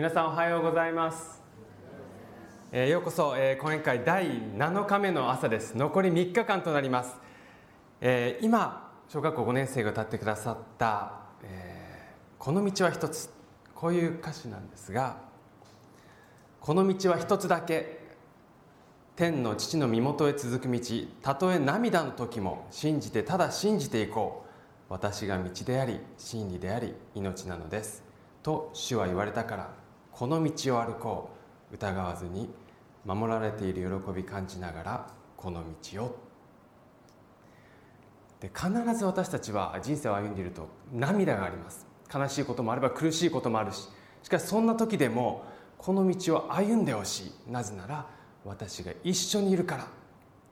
[0.00, 1.42] 皆さんおはようございます、
[2.72, 5.76] えー、ようこそ、えー、講演会第7日目の朝です。
[5.76, 7.18] 残り3日間となります、
[8.00, 11.12] えー、今小学校5年生が歌ってくださった
[11.44, 13.28] 「えー、この道は一つ」
[13.76, 15.18] こういう歌詞なんですが
[16.62, 18.00] 「この道は一つだけ。
[19.16, 20.80] 天の父の身元へ続く道。
[21.20, 24.50] たとえ涙の時も信じてただ信じていこう。
[24.88, 28.02] 私が道であり真理であり命なのです」
[28.42, 29.79] と主は言われたから。
[30.12, 31.40] この道を歩こう。
[31.72, 32.50] 疑わずに
[33.04, 35.06] 守られている喜び感じながら
[35.36, 36.16] この道を。
[38.40, 41.86] で必ず私たちは人生を歩んでいると涙があります。
[42.12, 43.88] 悲しいこともあれば苦しいこともあるし。
[44.22, 45.44] しかしそんな時でも
[45.78, 47.50] この道を歩んでほしい。
[47.50, 48.06] なぜなら
[48.44, 49.86] 私が一緒にいるから。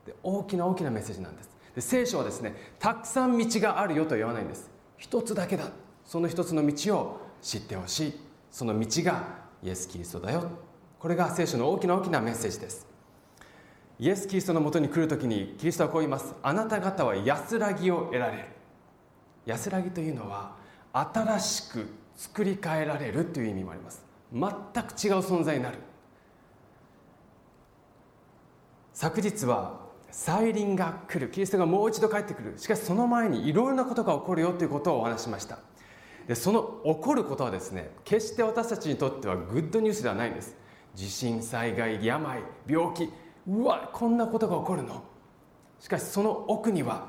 [0.05, 1.49] で大きな大きなメッセージなんです。
[1.75, 4.71] で聖書はですねたくさん道があるよと言わないんです。
[4.97, 5.65] 一つだけだ。
[6.05, 8.19] その一つの道を知ってほしい。
[8.49, 10.43] その道がイエス・キリストだよ。
[10.99, 12.87] これが聖書の大きな大きなメッセージです。
[13.99, 16.33] イエス・キリストのもとに来るときにキリストはこう言います。
[16.41, 18.45] あなた方は安らぎを得られる。
[19.45, 20.55] 安らぎというのは
[20.93, 24.03] 新しく作り変えられるという意味もあります。
[24.31, 24.51] 全く違う
[25.19, 25.79] 存在になる。
[28.93, 29.79] 昨日は
[30.11, 31.31] 再臨が来る。
[31.31, 32.53] キリストがもう一度帰ってくる。
[32.57, 35.59] しかしその前にいろいろなことが起こるよということをお話しました。
[36.29, 40.55] でその起こることはですね決して私たちにとってはグッドニュースではないんです。
[40.93, 43.11] 地震災害病病気。
[43.47, 45.03] うわこんなことが起こるの。
[45.79, 47.07] しかしその奥には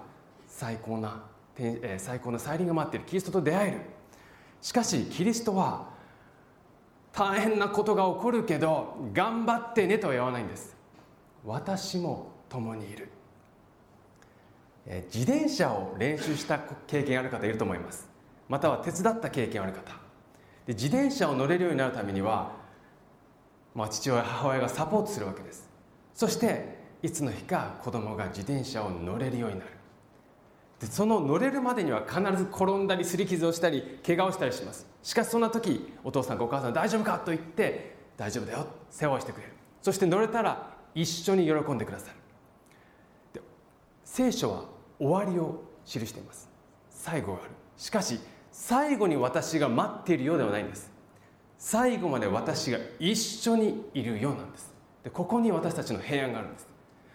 [0.48, 1.22] 最高な
[1.98, 3.04] 最高の再臨が待っている。
[3.04, 3.80] キリストと出会える。
[4.62, 5.90] しかしキリストは
[7.12, 10.74] 大変なことが起こるけど頑張ってねとは言わないんです。
[11.44, 13.10] 私も共にいる。
[15.12, 18.09] 自転車を練習した経験ある方いると思います。
[18.50, 19.92] または手伝った経験ある方。
[20.66, 22.52] で自転車を乗れるようになるためには、
[23.76, 25.70] まあ、父親母親がサポートするわけです。
[26.12, 29.70] そしていつの日か子供が自転車を乗れるようになる。
[30.80, 34.84] でその乗れるまでには必ず転んだりすり傷をしたり怪我をしたりします。
[35.04, 39.52] しかしそんな時お父さんかお母さん大丈夫かと言って大丈夫だよ世話をしてくれる。
[39.80, 42.16] そして乗れたら一緒に喜んでくださる。
[43.34, 43.40] で
[44.04, 44.64] 聖書は
[44.98, 46.50] 終わりを記しています。
[46.90, 47.50] 最後がある。
[47.76, 48.18] しかし
[48.52, 50.90] 最後に私が待っているようではないんです。
[51.58, 54.72] 最後まで私が一緒にいるようなんです。
[55.04, 56.68] でここに私たちの平安があるんです。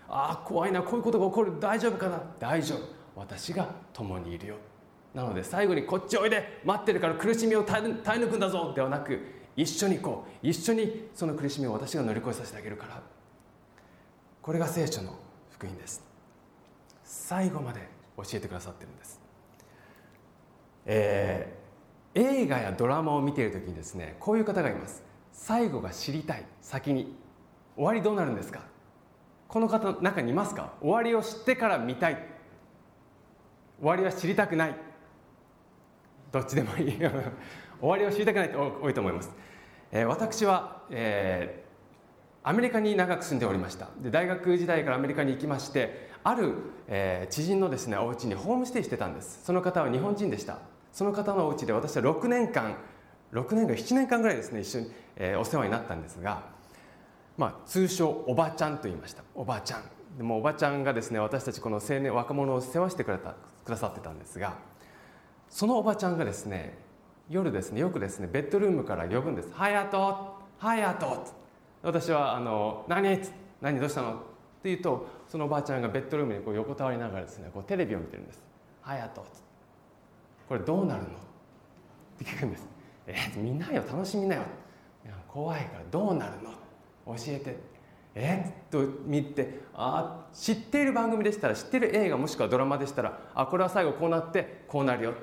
[0.08, 1.60] ああ怖いなこういうことが起こる。
[1.60, 2.22] 大丈夫かな？
[2.40, 2.80] 大丈夫。
[3.16, 4.56] 私が共にいるよ。
[5.14, 9.20] なので最後にこっちおいで待ってるから苦しみを耐え抜くんだぞではなく
[9.56, 10.48] 一緒に行こう。
[10.48, 13.02] 一緒にその苦しみを私が乗り越えさせてあげるから。
[14.42, 15.18] これが聖書の
[15.52, 16.04] 福音です。
[17.04, 17.88] 最後まで
[18.18, 19.20] 教えてくださってるんです。
[20.86, 25.04] えー、映画やドラマを見ている時にですねこういう方がいます。
[25.32, 26.46] 最後が知りたい。
[26.62, 27.16] 先に。
[27.76, 28.62] 終わりどうなるんですか？
[29.48, 30.74] この方の中にいますか？
[30.82, 32.14] 終わりを知ってから見たい。
[33.80, 34.76] 終わりは知りたくない。
[36.32, 36.98] どっちでもいい。
[37.82, 39.30] 終わりを知りたくないと多いと思います、
[39.92, 43.90] えー、私は、えー、アメリカに長く住んでおりました。
[44.00, 46.54] で大学時代からアメリカに行きましてある、
[46.88, 49.44] えー、知人のですねお家にホームステイしてたんです。
[49.44, 50.60] その方は日本人でした。
[50.96, 52.78] その方のお家で私は6年間
[53.34, 56.44] 6年か7年間ぐらいですね一緒に、えー、お世話になったんですが、
[57.38, 59.22] まあ、通称おばちゃんと言いました。
[59.36, 59.84] おばちゃん。
[60.18, 63.36] でもおばちゃんがですね私たちこの青年若者を世話してくれた
[63.66, 64.58] くださってたんですが
[65.50, 66.78] そのおばちゃんがですね
[67.30, 71.26] 夜ですねよくですねベッドルームから呼ぶんです「ハヤトハヤト」
[71.84, 73.20] 私はあの「何
[73.60, 73.80] 何？
[73.82, 74.16] どうしたの?」っ
[74.64, 78.42] て言うとそのおばあちゃんがベッドルームにこう横たわりながらですねこうテレビを見てるんです
[78.82, 79.26] 「ハヤト」
[80.48, 81.08] これどうなるの？
[81.08, 81.12] っ
[82.20, 82.68] て聞くんです
[83.08, 84.44] 「え見なよ楽しみなよ」
[85.28, 86.52] 怖いからどうなるの？
[87.16, 87.58] 教えて。
[88.16, 89.60] えっと見て。
[89.74, 95.14] あ知っている番組でしたら知っている映画もしくはドラマでしたらあこれは最後こうなってこうなるよ。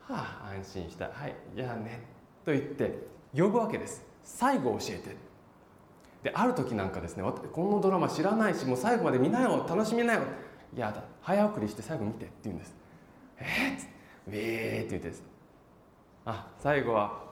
[0.00, 1.10] はあ安心した。
[1.12, 1.34] はい。
[1.54, 2.02] じゃあね。
[2.44, 3.06] と言って
[3.36, 4.02] 呼ぶわけです。
[4.22, 5.16] 最後教えて。
[6.22, 10.22] である時なんかですねこのドラマ知らないしもう最後まで見なよ楽しみなよ。
[10.74, 11.04] いやだ。
[11.20, 12.74] 早送りして最後見てって言うんです。
[13.38, 13.89] えっ
[14.30, 15.12] ウェーって言って
[16.24, 17.22] あ最後は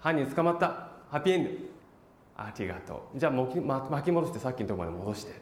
[0.00, 0.88] 犯人捕まった。
[1.10, 1.50] ハッピーエンド。
[2.36, 3.18] ありがとう。
[3.18, 5.32] じゃあ巻き戻してさっきのところまで戻して。
[5.32, 5.38] と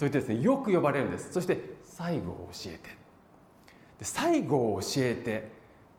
[0.00, 1.32] 言ってですねよく呼ばれるんです。
[1.32, 3.04] そして最後を教えて。
[3.98, 5.52] で最後を教えて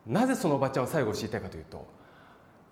[0.06, 1.88] なぜそのおばちゃんは最後教えたいかというと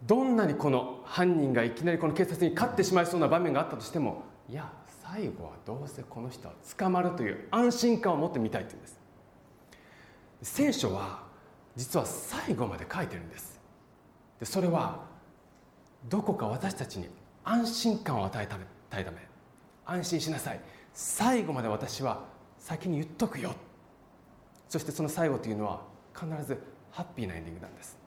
[0.04, 9.00] どんなにこの犯人がいきなりこの警察に勝ってしまいそうな場面があったとしてもいや最後はどうせこの人は捕まるという安心感を持ってみたいというんです。
[10.42, 11.23] 聖書は
[11.76, 13.60] 実は最後まで書いてるんです。
[14.40, 15.06] でそれは
[16.10, 17.08] どこか私たちに
[17.44, 18.56] 安心感を与えた
[19.00, 19.18] いため
[19.86, 20.62] 安心しなさい。
[20.94, 22.24] 最後まで私は
[22.60, 23.54] 先に言っとくよ。
[24.70, 25.82] そしてその最後というのは
[26.14, 26.58] 必ず
[26.92, 27.98] ハッピーなエンディングなんです。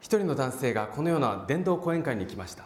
[0.00, 2.64] 一人の男性がこのような伝道講演会に行きました。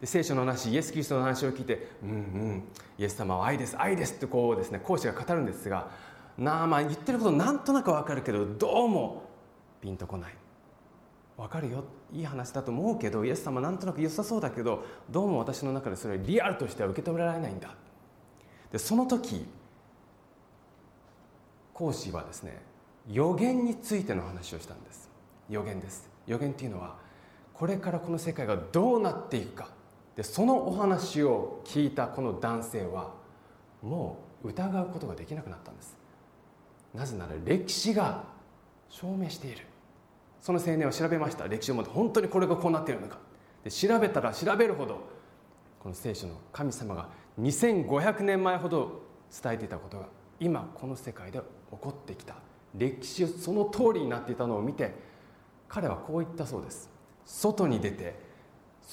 [0.00, 2.62] で聖書の話イエス・キリストの話を聞いて「うんうん
[2.98, 5.88] イエス様は愛です愛です」ってこうですね講師が語るんですが
[6.38, 9.22] なあまあ言ってることなんとなくわかるけどどうも
[9.80, 10.34] ピンとこない。
[11.36, 11.84] わかるよ。
[12.12, 17.74] いい話だと思うけどイエス様なんとなく良さそうだけどどうも私の中でそれリアルとしては受け止められないんだ。
[18.72, 19.46] でその時
[21.74, 22.62] 講師はですね
[23.10, 25.10] 予言についての話をしたんです。
[25.48, 26.08] 予言です。
[26.26, 26.96] 予言っていうのは
[27.54, 29.68] これからこの世界がどうなっていくか。
[30.16, 33.12] でそのお話を聞いたこの男性は
[33.82, 35.96] もう疑うことができなくなったんです。
[36.96, 38.24] なぜなら歴史が
[38.88, 39.58] 証明している。
[40.40, 41.46] その青年は調べました。
[41.46, 43.18] 歴史をもって本当にこれがこうなっているのか。
[43.62, 45.00] で調べたら調べるほど
[45.80, 47.08] この聖書の神様が
[47.40, 49.02] 2500年前ほど
[49.42, 50.06] 伝えていたことが
[50.40, 51.44] 今この世界で起
[51.78, 52.34] こってきた。
[52.74, 54.94] 歴史その通りになっていたのを見て
[55.68, 56.88] 彼はこう言ったそうです。
[57.26, 58.18] 外に出て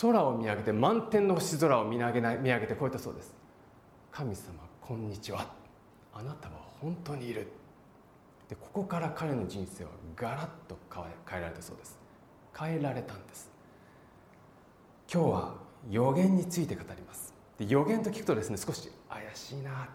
[0.02, 3.34] 空を見上げて満天の星空を見上げない見上げてこう言ったそうです。
[4.12, 5.48] 神様こんにちは。
[6.14, 7.48] あなたは本当にいる。
[8.54, 10.78] でここから彼の人生はガラッと
[11.28, 11.98] 変えられたそうです。
[12.56, 13.50] 変えられたんです。
[15.12, 15.56] 今日は
[15.90, 17.34] 予言について語ります。
[17.58, 19.90] で予言と聞くとですね少し怪しいな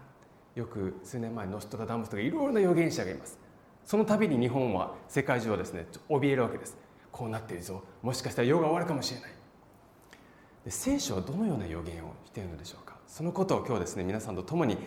[0.55, 3.39] よく数年前ノストラダムスとかいろいろな預言者がいます。
[3.85, 6.75] その度に日本は世界中はですね怯えるわけです。
[7.13, 7.81] こうなっているぞ。
[8.01, 9.31] もしかしたら世が終わるかもしれない。
[10.65, 12.97] で聖書はどのような予言をしているのでしょうか。
[13.07, 14.77] そのことを今日ですね皆さんと共に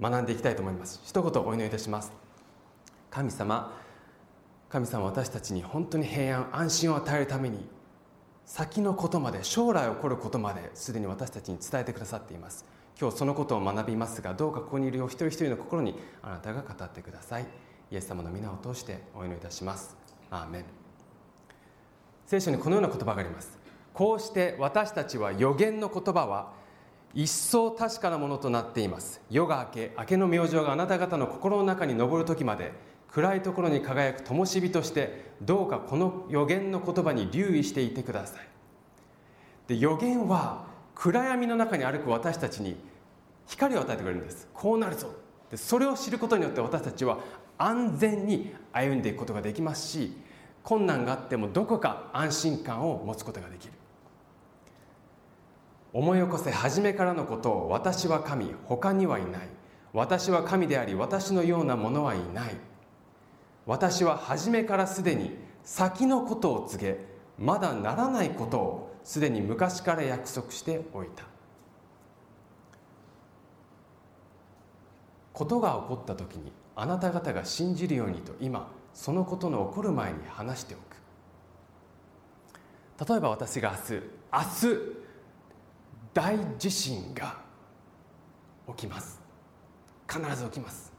[0.00, 1.02] 学んでいきたいと思います。
[1.04, 2.25] 一言お祈りいたします。
[3.16, 3.72] 神様
[4.68, 7.66] 神様私たちに本当に平安安心を与えるために
[8.44, 12.66] 先のことまで将来起こることまですでに私たちに伝えてくださっています。
[13.00, 17.46] 今日そのことを学びますがどうかここにいるお一人一人の心にあなたが語ってください。
[17.90, 19.96] イエス様の皆を通してお祈りいたします。
[20.30, 20.64] アーメン。
[22.26, 23.58] 聖書にこのような言葉があります。
[23.94, 26.52] こうして私たちは予言の言葉は
[27.14, 29.22] 一層確かなものとなっています。
[29.30, 32.72] 夜が明け明けの明星があなた方の心の中に昇る時まで
[33.16, 38.46] 暗いところに輝く灯火としてどうかこの予言の言葉に留意していてください。
[39.68, 42.76] で予言は暗闇の中に歩く私たちに
[43.46, 44.46] 光を与えてくれるんです。
[44.52, 45.08] こうなるぞ。
[45.50, 47.16] でそれを知ることによって私たちは
[47.56, 50.12] 安全に歩んでいくことができますし
[50.62, 53.72] 困難があってもどこか安心感を持つことができる。
[55.94, 59.48] 思い起こせ初めからのことを私は神他にはいない。
[59.94, 62.56] 私は神であり私のようなものはいない。
[63.66, 65.32] 私は初めからすでに
[65.64, 66.98] 先のことを告げ
[67.38, 71.24] まだならないことをすでに昔から約束しておいた。
[75.32, 80.80] ことが起こった時にあなた方が信じるようにと今そのことの起こる前に話しておく。
[83.10, 84.02] 例えば私が明日
[84.32, 84.40] 明
[84.70, 84.76] 日
[86.14, 87.36] 大地震が
[88.68, 89.20] 起きます。
[90.08, 90.92] 必ず起きます。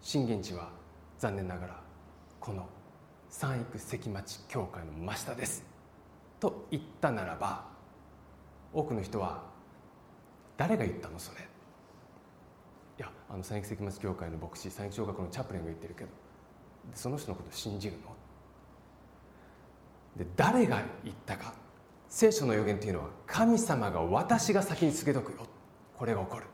[0.00, 0.70] 震源地は
[1.18, 1.81] 残念ながら。
[2.42, 2.66] この
[3.30, 5.64] 三育関町教会の真下です。
[6.40, 7.66] と言ったならば
[8.72, 9.44] 多くの人は
[10.56, 11.38] 誰が言ったのそれ？
[11.38, 11.42] い
[12.98, 16.10] やあの三育関町教会の牧師三育小学校のチャプレンが言ってるけど
[16.94, 18.00] その人のこと信じるの？
[20.16, 21.54] で誰が言ったか？
[22.08, 25.46] 聖書の予言というのは神様が私が先に告げとくよ。
[25.96, 26.46] これが起こる。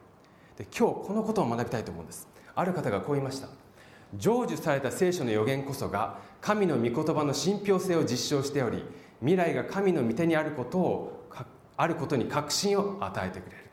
[0.58, 2.28] で今日このことを学びたいと思うんです。
[2.54, 3.48] ある方がこう言いました。
[4.16, 8.84] 成就された聖書の予言こそが神の御言葉の信憑性を実証しており
[9.20, 11.28] 未来が神の御手にあることを
[11.76, 13.64] あることに確信を与えてくれる。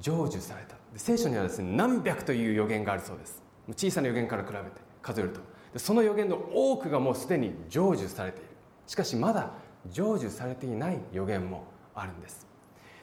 [0.00, 0.76] 成就された。
[0.96, 3.42] 聖書にはですね何百という予言があるそうです。
[3.76, 4.64] 小さな予言から比べて
[5.02, 5.40] 数えると。
[5.78, 8.48] その予言の多くがもうすでに成就されている。
[8.86, 9.50] しかしまだ
[9.90, 12.46] 成就されていない予言もあるんです。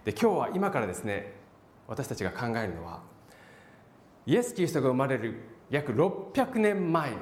[0.06, 1.34] で今日は今からですね
[1.88, 3.02] 私たちが考えるのは
[4.26, 7.18] イエス・キリストが生まれる約600年前の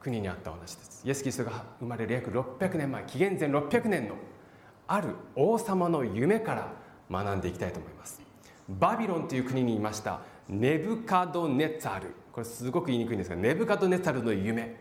[0.00, 1.02] 国にあったお話です。
[1.06, 4.14] イエス・キリストが生まれる約600年前紀元前600年の
[4.86, 6.72] ある王様の夢から
[7.10, 8.20] 学んでいきたいと思います。
[8.68, 10.20] バビロンという国にいました。
[10.48, 12.14] ネブカドネツァル。
[12.32, 14.76] これすごく言いにくいんですがネブカドネツァルの夢。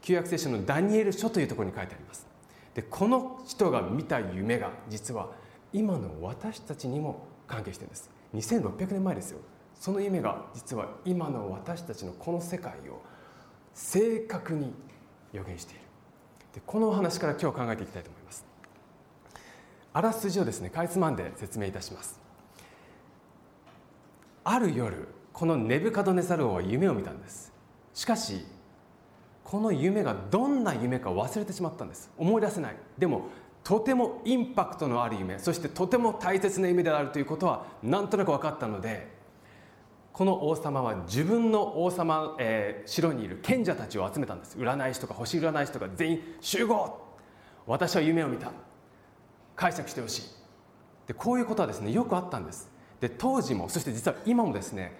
[0.00, 2.26] 旧約聖書のダニエル書というところに書いてあります。
[2.74, 5.30] でこの人が見た夢が実は
[5.72, 8.10] 今の私たちにも関係してるんです。
[8.34, 9.40] 2600年前ですよ。
[9.78, 13.00] その夢が実は今の私たちのこの世界を
[13.74, 14.72] 正確に
[15.32, 15.82] 予言している。
[16.54, 18.44] でこのお話から今日考えていきたいと思います。
[19.92, 22.20] あらすじをですねかいつまんで説明いたします。
[24.44, 27.52] ある夜このネブカドネサル王は夢を見たんです。
[27.94, 28.44] しかし
[29.44, 32.10] この夢がどんな夢か忘れてしまったんです。
[32.18, 32.76] 思い出せない。
[32.98, 33.26] でも
[33.62, 39.17] とてもインパクトのある夢そしてとても大切な夢であるということはなんとなく分かったので
[40.18, 44.58] この王様は自分の王様、えー、城にいる賢者たちを集めたんです。
[44.58, 47.00] 占い師とか星占い師とか全員集合。
[47.68, 48.50] 私は夢を見た。
[49.54, 50.22] 解釈してほしい。
[51.06, 52.68] でこういうことはですねよくあったんです。
[53.00, 54.92] で当時もそして実は今もですね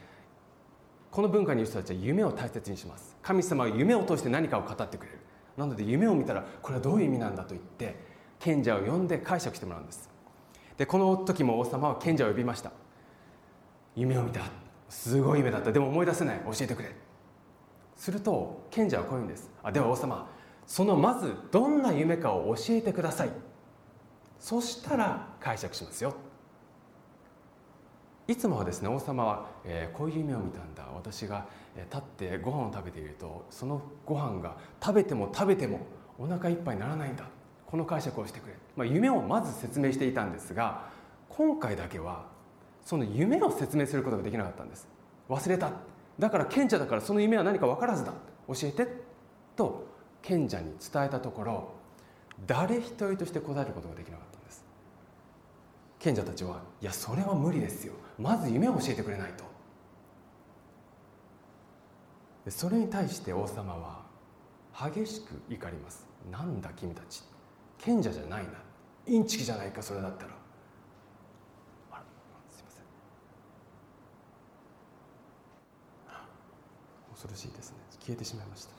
[1.10, 3.16] この文化にいる人たちは夢を大切にします。
[3.20, 5.18] 神様は夢を通して何かを語ってくれる。
[5.56, 7.96] なので夢を見たらこれはどういう意味なんだと言って
[8.38, 10.08] 賢者を呼んで解釈してもらうんです。
[10.76, 12.70] でこの時も王様は賢者を呼びました。
[13.96, 14.67] 夢を見た。
[14.88, 15.73] すごい夢だった。
[15.73, 16.40] でも思い出せない。
[16.45, 16.95] 教えてくれ。
[17.97, 19.50] すると賢者はこういうんです。
[19.62, 20.30] あでは王様
[20.66, 23.30] そのまずどんな夢かを教えてください。
[24.38, 26.14] そしたら解釈しますよ。
[28.28, 30.85] いつもはですね王様は、えー、こういう夢を見たんだ。
[30.95, 35.80] 私が、えー、立ってご飯を食べているとそのご飯が食べても食べても
[36.18, 37.25] お腹いっぱいにならないんだ。
[37.66, 40.88] この解釈をしてくれ、まあ、夢をまず説明していたんですが
[41.28, 42.25] 今回だけは
[42.88, 44.88] その夢を説明することができなかったんです。
[45.28, 45.73] 忘れた。
[46.18, 48.14] だから賢者だからその夢は何か分からずだ。
[48.47, 48.88] 教えて。
[49.57, 49.87] と
[50.23, 51.73] 賢者に伝えたところ
[52.47, 54.64] 誰一人として答えることができなかったんです。
[55.99, 57.92] 賢者たちはいやそれは無理ですよ。
[58.18, 59.45] まず夢を教えてくれないと。
[62.50, 64.07] それに対して王様は
[64.95, 66.07] 激しく怒ります。
[66.33, 67.23] なんだ君たち。
[67.76, 68.52] 賢者じゃないな。
[69.07, 70.30] インチキじゃないかそれだったら
[71.90, 72.02] あら
[72.49, 72.85] すいません
[77.18, 77.76] 恐ろしいですね。
[77.98, 78.70] 消えてしまいました。
[78.70, 78.76] ちょ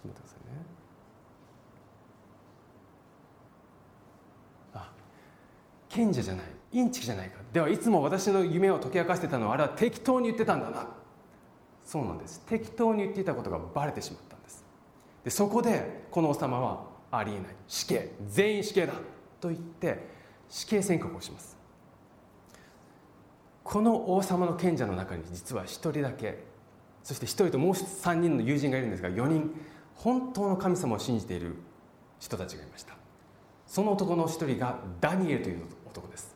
[0.00, 0.60] っと待ってくださいね。
[4.74, 4.92] あ
[5.88, 6.44] 賢者じゃない。
[6.72, 7.38] インチキじゃないか。
[7.50, 10.86] ではいつも私の夢を解き明かしてたのはあれは適当に言ってたんだな。
[11.82, 12.42] そうなんです。
[12.46, 14.62] 適当に言っていたことがバレてしまったんです。
[15.24, 17.46] でそこでこの王様はありえない。
[17.66, 18.12] 死刑。
[18.28, 18.92] 全員死刑だ。
[19.40, 20.06] と言って
[20.50, 21.57] 死刑宣告をします。
[23.68, 26.42] この王様の賢者の中に実は1人だけ
[27.04, 29.50] そして1人ともう3人の友人がいるんですが4人
[29.94, 31.54] 本当の神様を信じている
[32.18, 32.94] 人たちがいました。
[33.66, 36.34] その男の1人がダニエルという男です。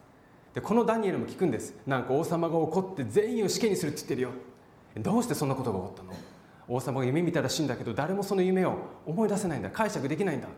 [0.52, 1.74] でこのダニエルも聞くんです。
[1.86, 4.30] なんか王様が怒って全員を死刑にするって言ってるよ。
[4.98, 6.12] どうしてそんなことが起こったの？
[6.68, 9.70] 王様が夢見たらしいんだけど誰もその夢を思い出せないんだ。
[9.70, 10.48] 解釈できないんだ。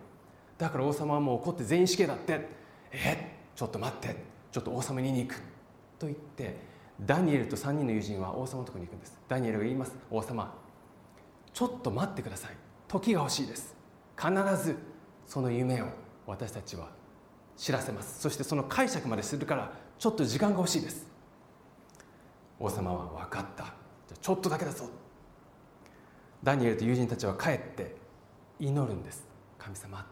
[0.59, 2.49] だから王様はもう怒って全員死刑だって。
[2.91, 3.39] え？
[3.55, 4.17] ちょっと待って。
[4.51, 5.54] ちょっと王様に言いに行く。
[5.99, 6.57] と言って
[7.01, 9.19] ダニエルと3人の友人は王様のとこに行くんです。
[9.29, 9.97] ダニエルが言います。
[10.11, 10.55] 王様
[11.53, 12.57] ちょっと待ってください。
[12.89, 13.75] 時が欲しいです。
[14.17, 14.33] 必
[14.63, 14.77] ず
[15.27, 15.87] その夢を
[16.27, 16.89] 私たちは
[17.57, 18.21] 知らせます。
[18.21, 21.07] そしてその解釈までするからちょっと時間が欲しいです。
[22.59, 23.65] 王様は分かった。
[23.65, 24.89] じゃちょっとだけだぞ。
[26.43, 27.97] ダニエルと友人たちは帰って
[28.61, 29.25] 祈るんです。
[29.59, 30.07] 神様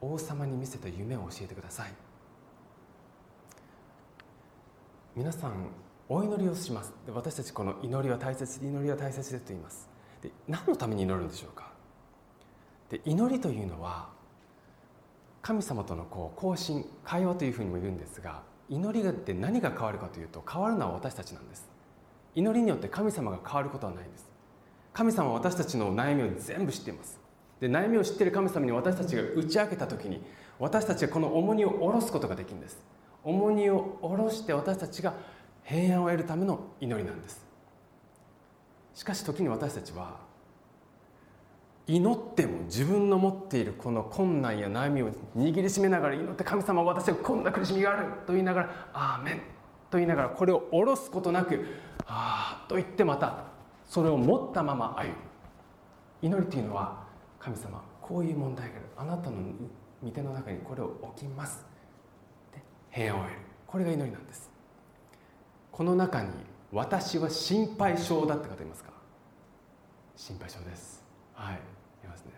[0.00, 1.92] 王様に見せた夢を教えてください。
[5.16, 5.52] 皆さん
[6.10, 6.92] お祈りをします。
[7.06, 9.88] で私たちこの祈りは大切で祈りは大切でと言います。
[10.20, 11.72] で何のために祈るんでしょうか？
[12.90, 14.10] で祈りというのは
[15.40, 21.66] 神様とのこう交信会話というふうにも言うんですが祈りって何が変わるかというと変わるのは私たちなんです。
[22.34, 24.26] 祈りによって神様が変わることはないんです。
[24.92, 27.18] 神様は私たちの悩みを全部知っています。
[27.58, 30.20] で悩みを知っている神様に私たちが打ち明けた時に
[30.58, 32.76] 私たちはこの重荷を下ろすことができるんです。
[33.26, 35.12] 重荷を下ろして私たちが
[35.64, 37.44] 平安を得るための祈りなんです。
[38.94, 40.16] しかし時に私たちは
[41.88, 49.40] 祈っても自分の持っているこの困難や悩みを握りしめながら祈って神様私はこんな苦しみがあると言いながら「アーメン」
[49.90, 51.64] と言いながらこれを下ろすことなく
[52.06, 53.44] 「ああ」と言ってまた
[53.84, 55.14] それを持ったまま歩む。
[56.22, 57.04] 祈りというのは
[57.38, 58.84] 神様こういう問題がある。
[58.96, 59.36] あなたの
[60.02, 61.75] 御手の中にこれを置きます。
[62.96, 63.36] 平安を得る。
[63.66, 64.50] これが祈りなんです。
[65.70, 66.30] この中に
[66.72, 68.90] 私は心配性だって方いますか？
[70.16, 71.04] 心配性です。
[71.34, 71.56] はい。
[72.02, 72.32] いますね。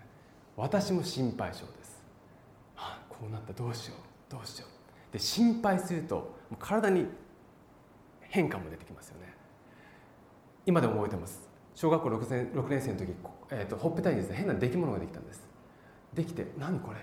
[0.57, 2.03] 私も心配性です、
[2.77, 3.53] あ、こうなった。
[3.53, 4.33] どうしよう。
[4.33, 5.13] どうしよう。
[5.13, 7.07] で心配すると体に
[8.23, 9.33] 変化も出てきますよね。
[10.67, 11.49] 今でも覚えてます。
[11.77, 13.15] 小学校 6, 年6年生の時、
[13.53, 15.47] えーと、ほっぺたにですね変な出来物ができたんです。
[16.15, 16.99] できて何これ？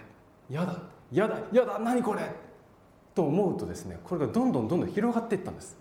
[0.53, 0.77] やだ。
[1.13, 1.79] やだやだ。
[1.79, 2.29] 何これ？
[3.15, 5.77] と思うとですねこれがどんどんどんどん広がっていったんです。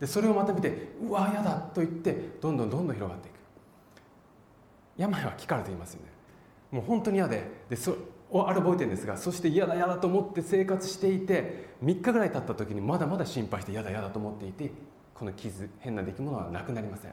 [0.00, 3.34] でそれをまた見てうわやだと言ってどんどんどんどん広がっていく。
[4.96, 6.08] 病は気からと言いますよね。
[6.72, 7.94] もう本当に嫌ででそ
[8.30, 14.72] をある覚えてるんですがそして嫌だ嫌だと思って生活していて3日ぐらい経った時にまだまだ心配して嫌だ嫌だと思っていて
[15.14, 17.12] この傷変な出来物はなくなりません。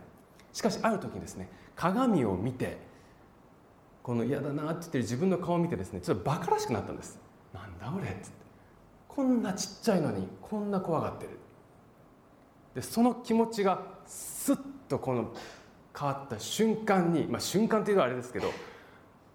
[0.51, 2.77] しかしある時にですね鏡を見て
[4.01, 7.19] この嫌だなって言ってる自分の顔を見てですねちょっとバカらしくなったんです。
[7.53, 8.42] なんだ俺っつって。
[9.15, 11.39] こんなちっちゃいのにこんな怖がってる。
[12.75, 15.33] でその気持ちがスッとこの
[15.97, 18.51] 変わった瞬間に、まあ、瞬間というのはあれですけど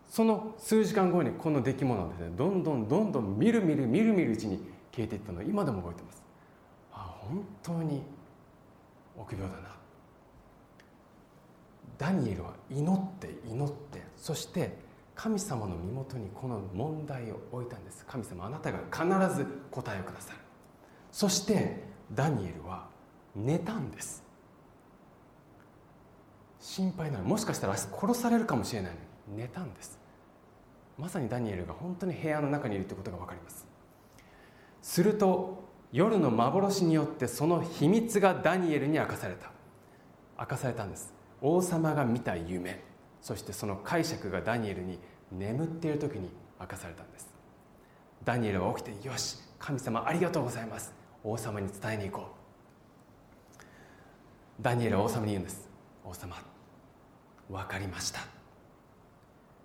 [0.09, 4.59] その数時間後にこの出来物ですねどんどんどんどんみるみるみるみるうちに
[4.91, 6.23] 消えていったのを今でも覚えてます。
[6.93, 8.03] あ本当に
[9.17, 9.69] 臆病だな。
[11.97, 14.77] ダニエルは祈って祈ってそして
[15.19, 18.07] 神様の身元にこの問題を置いたんです。
[18.07, 20.39] 神様あなたが必ず答えをくださる。
[21.11, 21.83] そして
[22.15, 22.87] ダニエルは
[23.35, 24.23] 寝たんです。
[26.61, 27.25] 心配なの。
[27.25, 29.99] もしかしたら殺されるかもしれないのに寝たんです。
[30.97, 33.67] まさにダニエルが本当に部屋の中にいるということが分かります。
[34.83, 39.51] すると夜の幻によってその秘密がダニエルに明かされた。
[40.39, 41.13] 明かされたんです。
[41.43, 42.87] 王様が見た夢。
[43.21, 44.99] そしてその解釈がダニエルに
[45.33, 47.29] 眠っている時に明かされたんです。
[48.25, 50.93] ダニエルは起きてよし神様ありがとうございます。
[51.25, 52.29] 王様に伝えに行こ
[54.61, 54.63] う。
[54.63, 55.69] ダニエルは王様に言うんです。
[56.05, 56.37] 王様
[57.51, 58.21] 分かりました。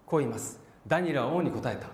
[0.06, 0.60] こう言います。
[0.86, 1.88] ダニエルは王に答えた。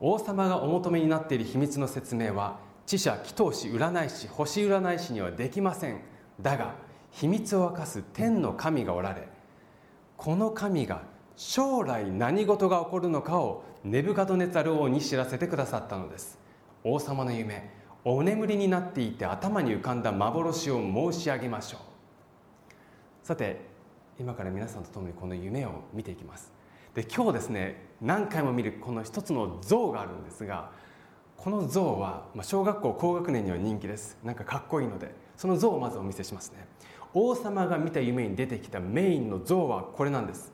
[0.00, 6.00] 王様がお求めになっている秘密の説明は知者祈祷師占い師星占い師にはできません。
[6.40, 6.74] だが
[7.10, 9.26] 秘密を明かす天の神がおられ
[10.16, 11.02] この神が
[11.36, 16.38] 将来何事が起こるのかをネブカドネザル王に知らせてくださったのです。
[16.82, 17.70] 王様の夢
[18.04, 20.80] お眠りになっていて頭に浮かんだ幻を
[21.12, 21.80] 申し上げましょう。
[23.26, 23.60] さて
[24.18, 26.52] 今から皆さんと共にこの夢を見ていきます。
[26.94, 30.70] で今日ですね何回も見るこの一つの像があるんですが
[31.36, 34.16] この像は、小学校高学年には人気です。
[34.24, 36.66] なんかかっこいいのでその像をまずお見せしますね。
[37.18, 40.52] 王様が見た夢に出てきたメインの像はこれなんです。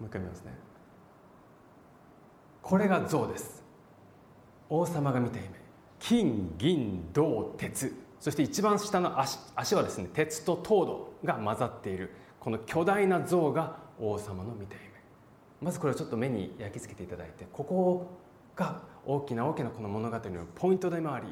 [0.00, 0.54] もう一回見ますね。
[2.62, 3.62] これが像です。
[4.70, 5.50] 王様が見た夢。
[5.98, 7.94] 金銀銅鉄。
[8.18, 12.10] そして一番下の足足はですね鉄と糖度が混ざっている。
[12.40, 14.88] この巨大な像が王様の見た夢。
[15.60, 20.22] まずこれをちょっと目に焼き付けていただいてここが大きな大きなこの物語の
[20.54, 21.26] ポイントでもあり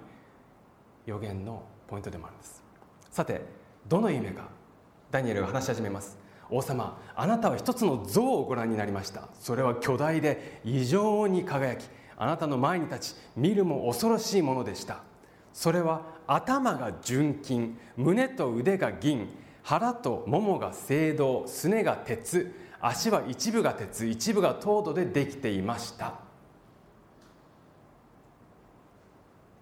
[1.06, 2.62] 予言のポイントでもあるんです。
[3.10, 3.42] さて
[3.86, 4.48] どの夢か。
[5.10, 6.18] ダニエルが話し始めます。
[6.50, 9.28] 王様あなたは一つの像をご覧になりました。
[9.40, 15.02] それは巨大で異常に輝きあなたの前に立ち見るも恐ろしいものでした。
[15.52, 19.28] それは頭が純金胸と腕が銀
[19.62, 26.27] 腹とももが青銅すねが鉄足は一部が鉄一部が糖度でできていました。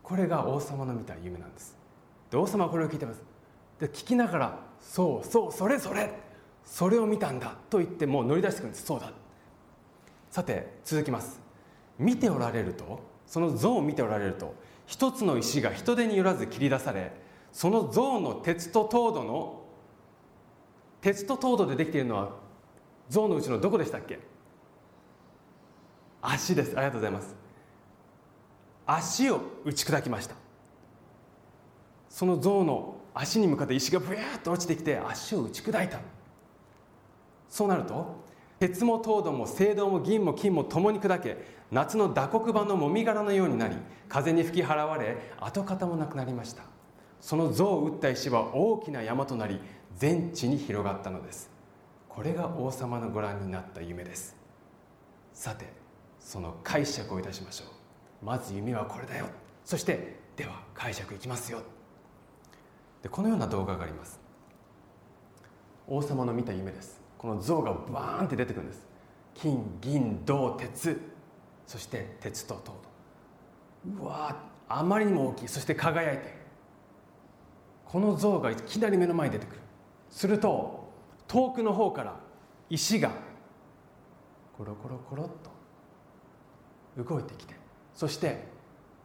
[0.06, 1.76] これが王様の見た夢なんです。
[2.30, 3.20] で王様はこれを聞いてます。
[3.80, 6.12] で聞きながら「そうそうそれそれ
[6.64, 8.86] それを見たんだ」と言ってもう乗り出してくるんです。
[8.86, 9.10] そうだ。
[10.30, 11.40] さて続きます。
[11.98, 14.54] 見ておられるとその像を見ておられると
[14.86, 17.10] 一つの石が人手によらず切り出され
[17.52, 19.64] その像の鉄と糖度の
[21.00, 22.30] 鉄と糖度でできているのは
[23.08, 24.20] 像のうちのどこでしたっけ？
[26.22, 26.76] 足です。
[26.76, 27.45] ありがとうございます。
[28.86, 30.34] 足を打ち砕きました。
[32.08, 35.98] その像の足に向かって石がブヤーッと落ちてきて足を打ち砕いた。
[37.48, 38.24] そうなると
[38.58, 41.36] 鉄も糖度も青銅も銀も金も共に砕け
[41.70, 43.76] 夏の打刻板のもみ殻のようになり
[44.08, 46.62] 風に吹き払われ跡形もなくなりました。
[47.20, 49.60] その像を打った石は大きな山となり
[49.96, 51.50] 全地に広がったのです。
[52.08, 54.36] これが王様のご覧になった夢です。
[55.32, 55.66] さて
[56.18, 57.75] その解釈をいたしましょう。
[58.22, 59.26] まず夢はこれだよ。
[59.64, 61.60] そしてでは解釈いきますよ。
[63.02, 64.20] でこのような動画があります。
[65.88, 67.00] 王様の見た夢です。
[67.18, 68.86] この像がバーンって出てくるんです。
[69.34, 71.00] 金銀銅鉄。
[71.66, 72.72] そして鉄と糖
[73.86, 74.36] 度うわ
[74.68, 75.48] あまりにも大きい。
[75.48, 76.28] そして輝いて。
[76.28, 76.36] いる
[77.84, 79.60] この像がいきなり目の前に出てくる。
[80.10, 80.88] すると
[81.28, 82.16] 遠くの方から
[82.70, 83.10] 石が
[84.56, 85.28] コロコロコロっ
[86.96, 87.55] と動いてきて。
[87.96, 88.44] そして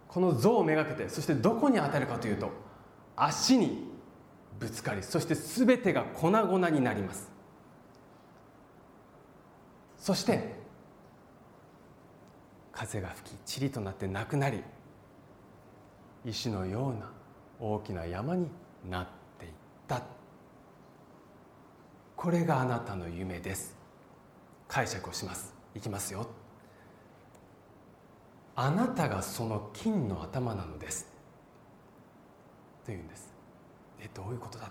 [0.10, 2.52] この像をめがけてそしてどこに当たるかというと
[3.16, 3.88] 足に
[4.60, 7.32] ぶつかりそして全てが粉々になります。
[9.98, 10.56] そして
[12.72, 14.62] 風が吹き塵となってなくなり
[16.26, 17.12] 石のような
[17.60, 18.48] 大きな山に
[18.90, 19.08] なっ
[19.40, 19.52] ていっ
[19.88, 20.04] た。
[22.16, 23.78] これがあなたの夢です。
[24.68, 25.54] 解釈をします。
[25.76, 26.41] いきますよ。
[28.64, 31.08] あなたがその金の頭なのです。
[32.86, 33.34] というんです。
[34.00, 34.70] えどういうことだ？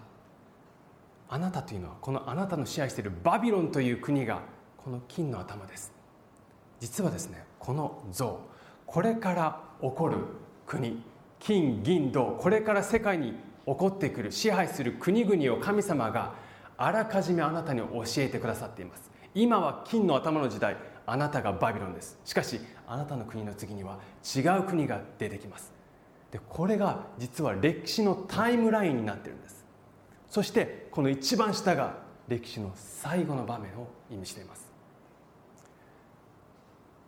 [1.29, 4.43] あなたというのはこのあなたの支配しているバビロンという国が
[4.77, 5.93] この金の頭です。
[6.79, 8.39] 実はですねこの像
[8.87, 10.19] これから起こる
[10.69, 11.03] 国
[11.41, 13.33] 金銀銅これから世界に
[13.67, 16.35] 起こってくる支配する国々を神様が
[16.77, 19.11] あらかじめあなたに教えてくださっています。
[19.35, 20.77] 今は金の頭の時代
[21.07, 22.21] あなたがバビロンです。
[22.25, 24.01] しかしあなたの国の次には
[24.37, 25.73] 違う国が出てきます。
[26.33, 29.65] でこれが実は歴史のタイムラインになってるんです。
[30.29, 34.69] そしてこの一番下が歴史の最後の場面を意味しています。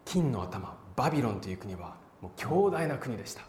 [0.05, 3.43] 金の頭バビロンという国はもう強大な国でした。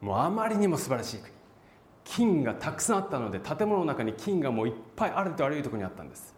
[0.00, 1.34] もうあまりにも素晴らしい国。
[2.04, 6.34] 金がたくさんあったので建物の中に金がもういっぱいあるとあらゆるところにあったんです。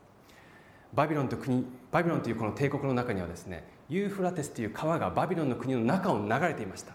[0.93, 6.95] バビロンと国バビロンというこの帝国の中にはですねユーフラテスという川がバビロンの国の中を流れていました。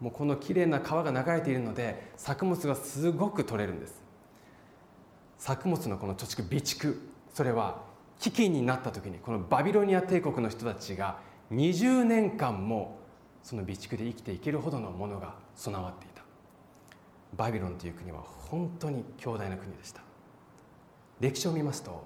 [0.00, 4.02] もうこのきれいな川が流れているので作物がすごく取れるんです。
[5.38, 6.98] 作物のこの貯蓄備蓄
[7.32, 7.82] それは
[8.18, 11.18] 危機になった時にこのバビロニア帝国の人たちが
[11.52, 12.98] 20年間も
[13.42, 16.22] その備蓄で生きていけるほどのものが備わっていた。
[17.36, 20.02] バビロンという国は本当に強大な国でした。
[21.20, 22.04] 歴史を見ますと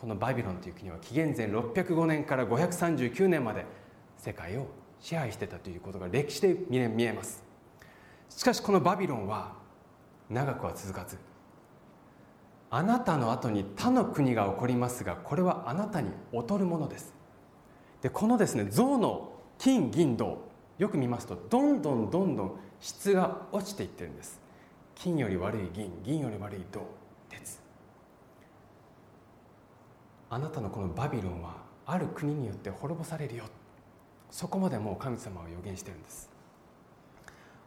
[0.00, 3.64] このバビロンという国は紀元前605年から539年まで
[4.18, 4.66] 世界を
[5.00, 7.44] 支配してたということが歴史で見えます。
[8.28, 9.54] しかしこのバビロンは
[10.28, 11.16] 長くは続かず
[12.70, 17.14] あなたの後に他の国が起こりますがこれはあなたに劣るものです。
[18.02, 20.38] でこのですね象の金銀銅
[20.78, 24.40] よく見ますとどんどんどんどん質が落ちていってるんです。
[24.94, 26.80] 金より悪い銀銀より悪い銅
[27.28, 27.65] 鉄
[30.28, 33.44] あなたのこのバビロンはある国によって滅ぼされるよ。
[34.30, 36.28] そこまでもう神様は予言してるんです。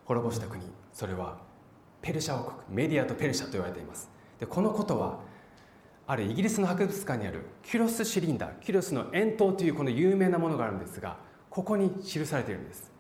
[0.06, 1.38] 滅ぼした国それは
[2.02, 4.10] ペルシャ王国メディアとペルシャと言われています。
[4.40, 5.20] でこのことは
[6.08, 11.18] あるイギリスの博物館にあるキュロスシリンダーキュロスの円筒というこの有名なものがあるんですが
[11.50, 12.92] ここに記されているんです。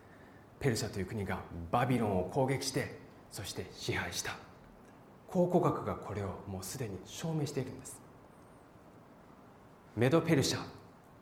[0.59, 1.39] ペルシャという国が
[1.71, 2.99] バビロンを攻撃して
[3.31, 4.35] そして支配した。
[5.27, 8.08] 考古学がこれをもうすでに証明しているんです。
[9.95, 10.59] メドペルシャ。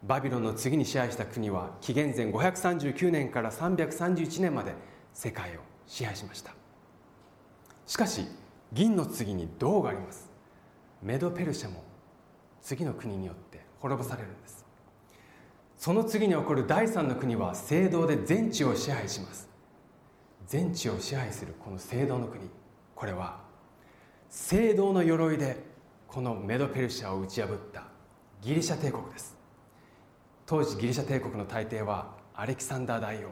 [0.03, 4.73] バビロンの次に支配した国は紀元前539年から331年まで
[5.13, 6.53] 世界を支配しました。
[7.86, 8.25] しかし
[8.73, 10.30] 銀の次に銅があります。
[11.01, 11.84] メドペルシャも
[12.62, 14.65] 次の国によって滅ぼされるんです。
[15.77, 19.49] その次に起こる第三の国は聖堂で全地を支配します。
[20.45, 22.49] 全地を支配するこの聖堂の国。
[22.93, 23.39] これは
[24.30, 25.63] 聖堂の鎧で
[26.08, 27.96] このメドペルシャを打ち破った
[28.41, 29.36] ギリシャ帝国です。
[30.45, 33.30] 当時ギリシャ帝国の大帝はアレキサンダー大王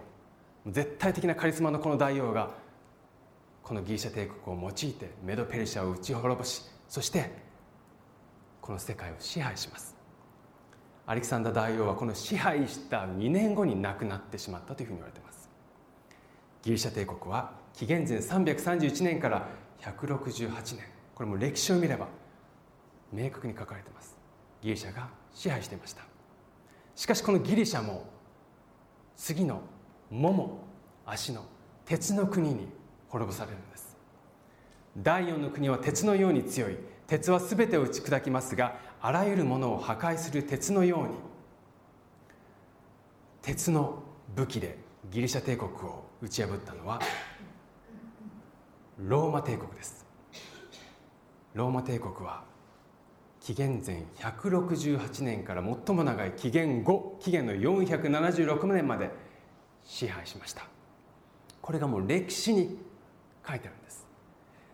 [0.67, 2.51] 絶対的なカリスマのこの大王が
[3.63, 7.31] このギリシャ帝国を用いてメドペルシャを打ち滅ぼしそして
[8.61, 9.95] この世界を支配します。
[11.07, 15.49] アレキサンダー大王はこの支配した2年後に亡くなってしまったというふうに言われています。
[16.63, 19.47] ギリシャ帝国は紀元前331年から
[19.81, 20.79] 168年。
[21.13, 22.07] これも歴史を見れば
[23.13, 24.14] 明確に書かれています。
[24.65, 26.01] ギリシャが支配していました。
[26.95, 28.09] しかしこのギリシャも
[29.15, 29.61] 次の
[30.09, 30.65] もも
[31.05, 31.45] 足の
[31.85, 32.67] 鉄の国に
[33.09, 33.95] 滅ぼされるんです。
[34.97, 36.77] 第四の国は鉄のように強い。
[37.05, 41.09] 鉄は全てを打ち砕きますがあらゆるものを破壊する鉄のように
[43.43, 44.01] 鉄の
[44.35, 44.79] 武器で
[45.11, 46.99] ギリシャ帝国を打ち破ったのは
[48.97, 50.03] ローマ帝国です。
[51.53, 52.54] ローマ帝国は
[53.45, 59.11] 紀元前168年から最も長い紀元後紀元の476年まで
[59.83, 60.63] 支配しました。
[61.61, 62.79] これがもう歴史に
[63.47, 64.07] 書いてあるんです。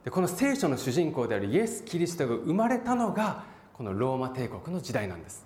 [0.06, 5.46] でこの聖書の主人公であるイエス・キリストが生まれたのがこのローマ帝国の時代なんです。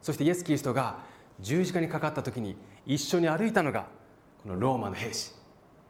[0.00, 1.00] そしてイエス・キリストが
[1.40, 3.86] 十字架にかかった時に一緒に歩いたのが
[4.42, 5.32] このローマの兵士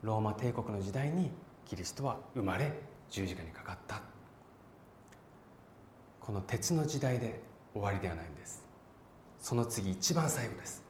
[0.02, 1.30] ローマ帝国の時代に
[1.64, 2.72] キリストは生まれ
[3.08, 4.10] 十字架にかかった。
[6.31, 7.40] この鉄の時代で
[7.73, 8.62] 終わりではないんです。
[9.40, 10.85] その次一番最後です。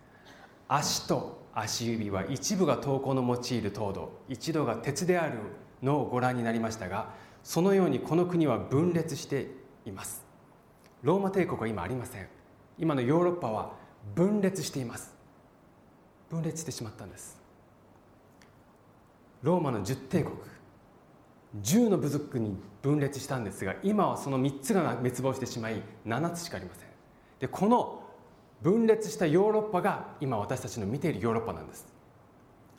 [0.68, 5.38] 足と足指は一部が投稿の用いる糖度一度が鉄である
[5.82, 9.46] のをご覧になりましたがそのようにこの国は分裂して
[9.86, 10.26] います。
[11.02, 12.28] ローマ帝国は今ありません。
[12.78, 13.72] 今のヨーロッパは
[14.14, 15.14] 分裂しています。
[16.28, 17.40] 分裂してしまったんです。
[19.40, 20.36] ローマの十帝国。
[21.58, 26.88] 10の部族に分裂したんですが今はその3つが滅亡してしまい7つしかありません。
[27.40, 28.04] でこの
[28.62, 31.86] 分裂したヨーロッパが今私たちの見ているヨーロッパなんです。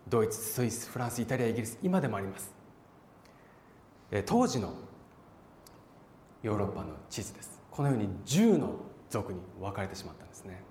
[0.07, 2.53] ドイツスイスフランスイタリアイギリス今でもあります。
[4.25, 4.73] 当時の
[6.43, 7.59] ヨーロッパの地図です。
[7.71, 8.75] このように10の
[9.09, 10.61] 族に分かれてしまったんですね。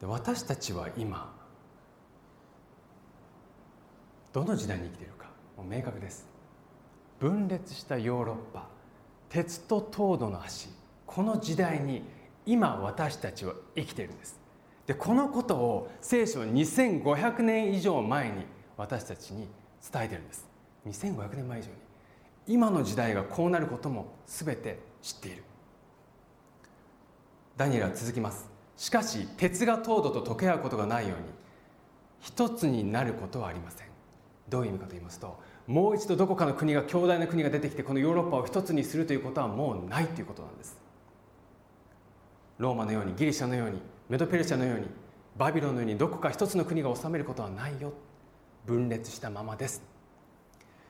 [0.00, 1.34] で私たちは今
[4.32, 5.29] どの時代に生きているか。
[5.60, 6.26] もう明確です。
[7.18, 8.66] 分裂したヨーロッパ
[9.28, 10.70] 鉄と糖度の足
[11.04, 12.02] この時代に
[12.46, 14.40] 今私たちは生きているんです。
[14.86, 18.46] でこのことを聖書2500年以上前に
[18.78, 19.46] 私たちに
[19.92, 20.48] 伝えてるんです。
[20.86, 21.74] 2500年前以上に。
[22.46, 25.44] 今の時代がこうなることも全て知っている。
[27.58, 28.48] ダニエルは続きます。
[28.78, 31.24] しかし鉄が糖度と溶け合うことがないように
[32.20, 33.89] 一つになることはありません。
[34.50, 40.76] どういう意味かと言いますともう一度どこかの国が強大な国が出てきてこのヨーロッパを一つにするということはもうないということなんです。
[42.58, 44.86] ローマのようにギリシャのようにメドペルシャのように
[45.36, 47.92] バビロンのようにどこか一つの国が治めることはないよ。
[48.66, 49.82] 分裂したままです。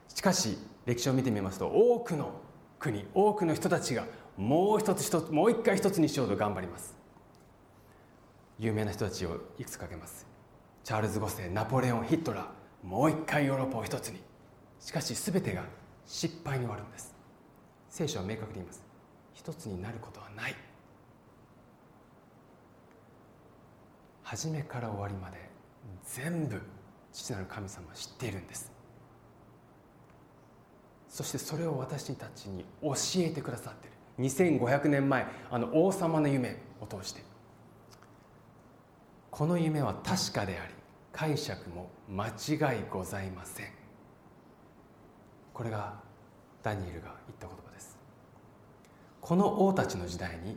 [0.08, 2.32] しかし歴史を見てみますと多くの
[2.78, 6.96] 国多くの人たちがもう一つ一つもう一回一つにしようと頑張ります。
[8.58, 10.26] 有名な人たちをいくつかけます。
[10.82, 12.59] チャールズ5世ナポレオンヒットラー。
[12.82, 14.20] もう一回ヨーロッパを一つに。
[14.80, 15.64] しかし全てが
[16.06, 17.14] 失敗に終わるんです。
[17.88, 18.82] 聖書は明確に言います。
[19.34, 20.54] 一つになることはない。
[24.22, 25.50] 初めから終わりまで
[26.04, 26.60] 全部
[27.12, 28.72] 父なる神様は知っているんです。
[31.08, 37.22] そしてそれを私たちに教えてくださっている2500年前あの王様の夢を通して。
[39.30, 40.74] この夢は確かであり
[41.12, 43.66] 解釈も間違いございません。
[45.52, 45.94] これが
[46.62, 47.98] ダニエルが言った言葉です。
[49.20, 50.56] この王たちの時代に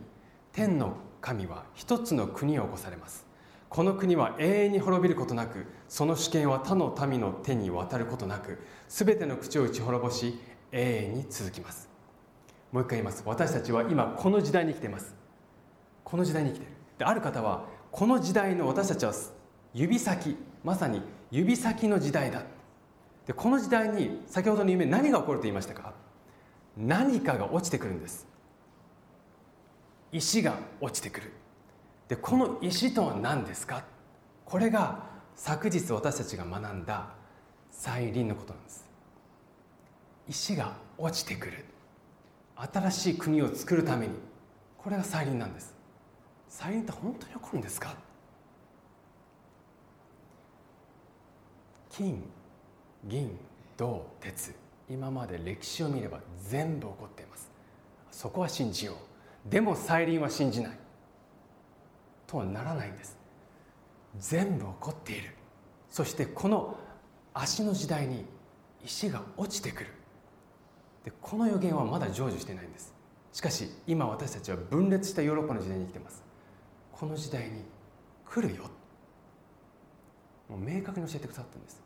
[0.52, 3.26] 天の神は一つの国を起こされます。
[3.68, 10.38] この国は永遠に滅びることなくその主権は他の民の手に渡ることなく全ての口を打ち滅ぼし
[10.70, 11.88] 永遠に続きます。
[12.70, 13.22] もう一回言います。
[13.26, 15.14] 私たちは今この時代に生きています。
[16.04, 16.74] この時代に生きている。
[16.98, 19.12] である方はこの時代の私たちは
[19.74, 22.42] 指先まさに指先の時代だ。
[23.26, 25.92] でこの時代に先ほどの夢何が起こると言いましたか？
[26.76, 28.26] 何かが落ちてくるんです。
[30.12, 31.32] 石が落ちてくる。
[32.06, 33.84] でこの石とは何ですか？
[34.44, 35.00] これが
[35.34, 37.08] 昨日私たちが学んだ
[37.70, 38.84] 再臨のことなんです。
[40.28, 41.64] 石が落ちてくる。
[42.56, 44.14] 新しい国を作るために。
[44.78, 45.74] これが再臨なんです。
[46.48, 47.96] 再臨って本当に起こるんですか？
[51.96, 52.20] 金
[53.04, 53.38] 銀
[53.76, 54.52] 銅鉄
[54.90, 57.48] 今まで歴史を見れば全部起こっています。
[58.10, 58.94] そこは信じよ
[59.46, 59.48] う。
[59.48, 60.78] でも再臨は信じない。
[62.26, 63.16] とはならないんです。
[64.18, 65.36] 全部起こっている。
[65.88, 66.76] そしてこの
[67.32, 68.24] 足の時代に
[68.84, 69.90] 石が落ちてくる。
[71.04, 72.92] でこの予言はまだ成就してないんです。
[73.32, 76.24] しかし今私たちは分裂したヨーロッパの時代に生きてます。
[76.90, 77.62] この時代に
[78.26, 78.64] 来るよ。
[80.48, 81.83] もう明確に教えてくださったんです。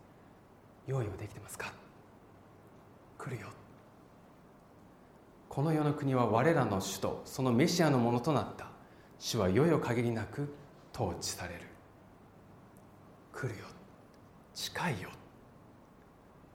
[0.89, 1.71] 用意はできてますか？
[3.19, 3.49] 来るよ。
[5.47, 8.65] この世の国は我らの首都そのメシアのものとなった。
[9.19, 10.51] 主はいよよ限りなく
[10.95, 11.61] 統治される。
[13.31, 13.65] 来るよ。
[14.55, 15.09] 近いよ。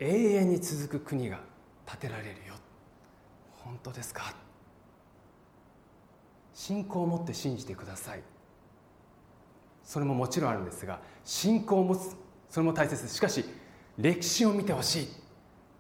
[0.01, 1.38] 永遠に続く国が
[1.87, 2.55] 建てられるよ。
[3.59, 4.35] 本当ですか？
[6.53, 8.23] 信仰を持って信じてください。
[9.85, 12.16] それももちろんあるんですが信仰を持つ
[12.51, 13.14] それも大切です。
[13.14, 13.44] しかし
[13.99, 15.09] 歴史を見てほしい。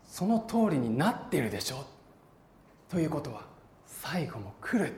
[0.06, 1.84] その通りになっているでしょ
[2.88, 3.42] ということは
[3.86, 4.92] 最後も来る。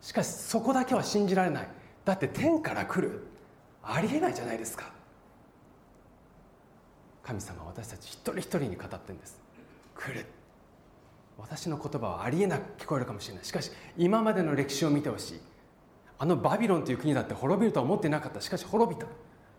[0.00, 1.68] しかしそこだけは信じられない。
[2.04, 3.26] だって天から来る。
[3.82, 4.92] ありえないじゃないですか。
[7.24, 9.40] 神様私たち一人一人に語ってるんです。
[9.96, 10.26] 来る。
[11.38, 13.44] 私の言葉はありえなく聞こえるかもしれない。
[13.44, 15.40] しかし今までの歴史を見てほしい。
[16.18, 18.40] あのバビロンという国だって滅びるとは思ってなかった。
[18.40, 19.06] しかし滅びた。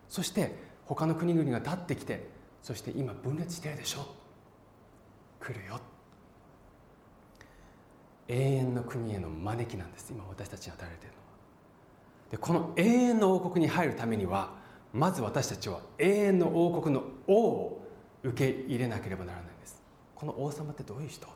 [0.08, 2.28] そして他の国々が立ってきて
[2.64, 4.08] そして今分裂してるでしょ
[5.40, 5.80] 来るよ。
[8.30, 10.12] 永遠の国への招きなんです。
[10.12, 11.24] 今私たちに与えられているのは。
[12.32, 14.56] でこの永遠の王国に入るためには
[14.94, 17.88] まず私たちは永遠の王国の王を
[18.24, 19.84] 受け入れなければならないんです。
[20.16, 21.28] この王様ってどういう人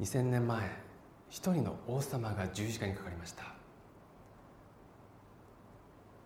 [0.00, 0.70] ？2000年前
[1.28, 3.42] 一人の王様が十字架にかかりました。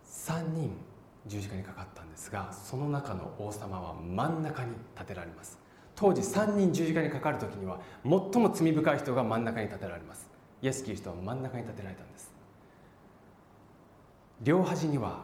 [0.05, 0.77] 3人
[1.27, 5.59] 十字架にかかったんですがその中の王様は真ん中に立てられます。
[5.95, 10.29] 当時3人十字架にかかる時には最も罪深い人が真ん中に立てられます。
[10.61, 12.31] イエス・キリストは真ん中に立てられたんです。
[14.41, 15.23] 両端には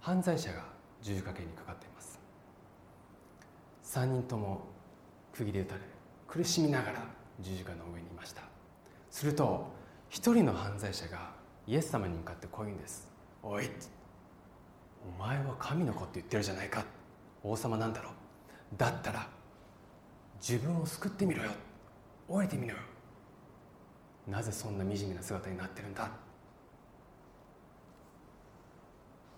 [0.00, 0.64] 犯罪者が
[1.02, 2.18] 十字架にかかっています。
[3.84, 4.62] 3人とも
[5.32, 5.80] 釘で打たれ
[6.26, 7.04] 苦しみながら
[7.40, 8.42] 十字架の上にいました。
[9.10, 9.66] すると
[10.08, 11.30] 一人の犯罪者が
[11.66, 13.08] イエス様に向かってこう言うんです
[13.42, 13.70] 「おい
[15.02, 16.84] お前は神の子って言ってるじゃないか。
[17.42, 18.10] 王様なんだろ。
[18.76, 19.28] だったら
[20.40, 21.50] 自分を救ってみろよ。
[22.28, 22.80] 降りてみろよ。
[24.28, 26.10] なぜそんな惨めな姿になってるんだ。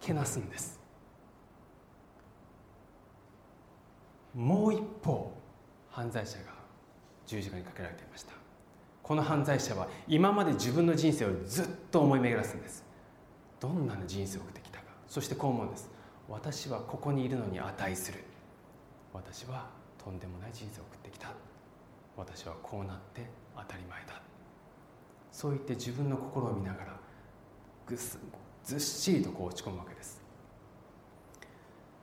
[0.00, 0.80] けなすんです。
[4.34, 5.32] もう一方
[5.90, 6.44] 犯罪者が
[7.26, 8.32] 十字架にかけられていました。
[9.02, 12.84] この犯罪者は今まで自分の人生をずっと思い巡らすんです。
[13.60, 14.61] どんな人生を送って
[15.12, 15.90] そしてこう思うんです。
[16.26, 18.20] 私はここにいるのに値する。
[19.12, 19.66] 私は
[20.02, 21.28] とんでもない人生を送ってきた。
[22.16, 24.22] 私はこうなって当たり前だ。
[25.30, 26.96] そう言って自分の心を見ながら
[27.86, 28.18] ぐっす
[28.64, 30.18] ずっしりとこう落ち込むわけです。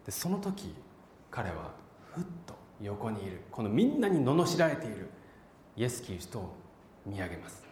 [0.05, 0.75] でその時
[1.31, 1.71] 彼は
[2.13, 3.41] ふっと横にいる。
[3.49, 5.09] このみんなに罵られている。
[5.75, 6.53] イエス・キリストを
[7.07, 7.63] 見上げます。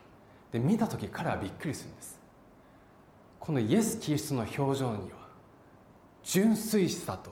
[0.52, 2.20] で見た時彼はびっくりするんです。
[3.40, 5.17] このイエス・キリストの表情には
[6.28, 7.32] 純粋さと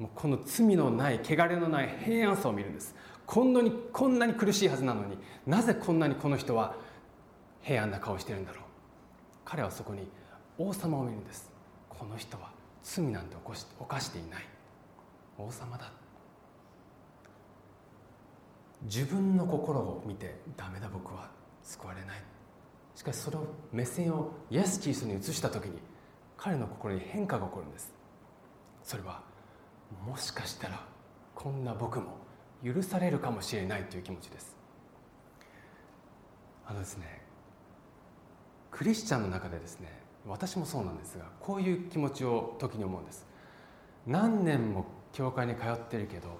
[0.00, 2.92] もうこの罪のない汚れのない平安さを見るんです。
[3.24, 6.74] こんなにこんなに苦しいはずなのになぜこんなにこの人は
[7.60, 8.62] 平安な顔してるんだろう。
[9.44, 10.08] 彼はそこに
[10.58, 11.52] 王様を見るんです。
[11.88, 12.50] この人は
[12.82, 13.36] 罪なんて
[13.78, 14.44] 犯していない。
[15.38, 15.92] 王様だ。
[18.82, 21.30] 自分の心を見てダメだ僕は
[21.62, 22.22] 救われない。
[22.96, 25.78] しかしそれを目線をイエス・キリストに移した時に
[26.36, 28.01] 彼の心に変化が起こるんです。
[28.82, 29.22] それは
[30.06, 30.80] もしかしたら
[31.34, 32.16] こんな僕も
[32.64, 34.56] 許されるかもしれないという気持ちです。
[36.66, 37.22] あのですね
[38.70, 39.88] クリスチャンの中でですね
[40.26, 43.26] 私もそうなんですがこういう気持ちを時に思うんです。
[44.06, 46.38] 何年も教会に通ってるけど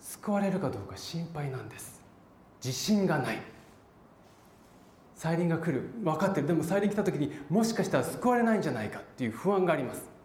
[0.00, 2.02] 救われるかどうか心配なんです。
[2.62, 3.38] 自信がない。
[5.14, 5.90] 再臨が来る。
[6.04, 6.46] 分かってる。
[6.46, 10.15] でも再臨来た時にもしかしたら救われないんじゃないかっていう不安があります。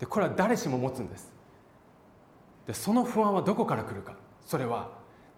[0.00, 1.32] でこれは誰しも持つんです。
[2.66, 4.14] でその不安はどこから来るか。
[4.44, 4.90] それは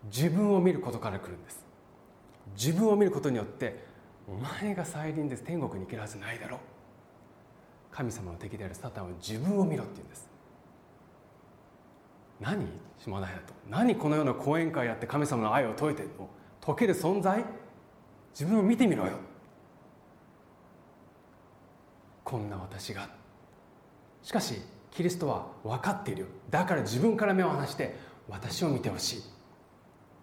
[0.05, 1.65] 自分を見ることから来るんです。
[2.57, 3.85] 自分を見ることによって
[4.29, 5.43] お前が再臨です。
[5.43, 6.61] 天国に行けるはずないだろう。
[7.91, 10.29] 神様の敵であるサタンは自分を見ろって言うんです。
[12.41, 12.67] 何？
[12.99, 13.55] 島田隼人。
[13.71, 16.29] 何このような講演会やって神様の愛を説いてるの？
[16.65, 17.45] 解ける存在？
[18.33, 19.13] 自分を見てみろよ。
[22.23, 23.09] こんな私が。
[24.27, 24.61] しかし
[24.91, 26.27] キリストは分かっているよ。
[26.51, 27.95] だから自分から目を離して
[28.29, 29.23] 私を見てほしい。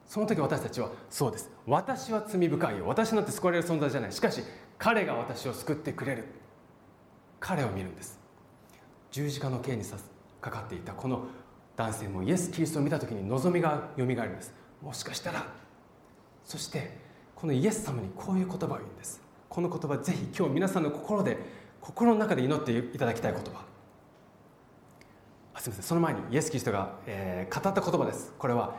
[0.05, 1.49] その時私たちはそうです。
[1.65, 2.85] 私は罪深いよ。
[2.85, 4.11] 私なんて救われる存在じゃない。
[4.11, 4.43] しかし
[4.77, 6.25] 彼が私を救ってくれる。
[7.39, 8.19] 彼を見るんです。
[9.11, 9.95] 十字架の刑にさ
[10.41, 11.23] かかっていたこの
[11.77, 14.53] 男性もイエス・キリストを見た時に望みがよみがえるんです。
[14.81, 15.47] もしかしたら
[16.43, 16.97] そして
[17.35, 19.21] このイエス様にこういう言葉を言うんです。
[19.47, 21.37] この言葉ぜひ今日皆さんの心で
[21.79, 23.71] 心の中で祈っていただきたい言葉。
[25.63, 25.89] すみません。
[25.89, 28.33] その前にイエス・キリストが、えー、語った言葉です。
[28.37, 28.75] これは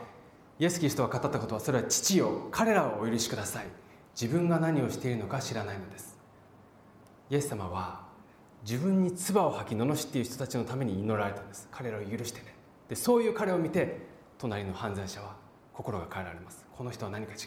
[0.59, 3.65] イエス・キリストが語ったことはそれは父よ彼らをお許しください。
[4.13, 6.15] 自分が何をしているのか知らないのです。
[7.31, 8.05] イエス様は
[8.61, 11.67] 自分に唾を吐き罵っている人たちのために祈られたんです。
[11.71, 12.53] 彼らを許してね。
[12.87, 14.05] でそういう彼を見て
[14.37, 15.35] 隣の犯罪者は
[15.73, 16.67] 心が変えられます。
[16.77, 17.37] この人は何か違う。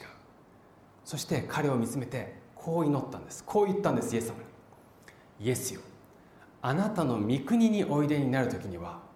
[1.05, 3.45] そして彼を見つめてこう祈ったんです。
[3.45, 5.47] こう言ったんですイエス様に。
[5.47, 5.81] イエスよ。
[6.61, 9.07] あなたの御国においでになる時には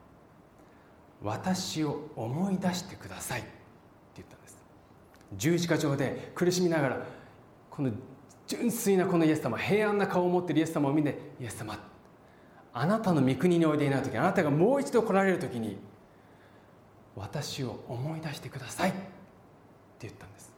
[1.22, 3.40] 私を思い出してください。
[3.40, 3.48] って
[4.16, 4.56] 言ったんです。
[5.36, 7.06] 十字架上で苦しみながら
[7.70, 7.90] この
[8.46, 11.78] 純粋なこのイエス様平安な顔を持っているイエス様を見てイエス様
[12.74, 15.78] あなたの御国においでになる時あなたがもう一度来られる時に
[17.16, 18.90] 私を思い出してください。
[18.90, 18.98] って
[20.00, 20.52] 言ったんです。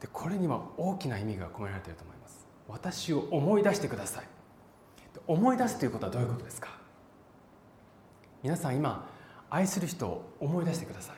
[0.00, 2.46] でこれには大きな意味が込められていると思います。
[2.68, 4.24] 私を思い出してください。
[5.26, 6.83] 思い出すということはどういうことですか？
[8.44, 9.08] 皆さん今
[9.48, 11.16] 愛する人を思い出してください。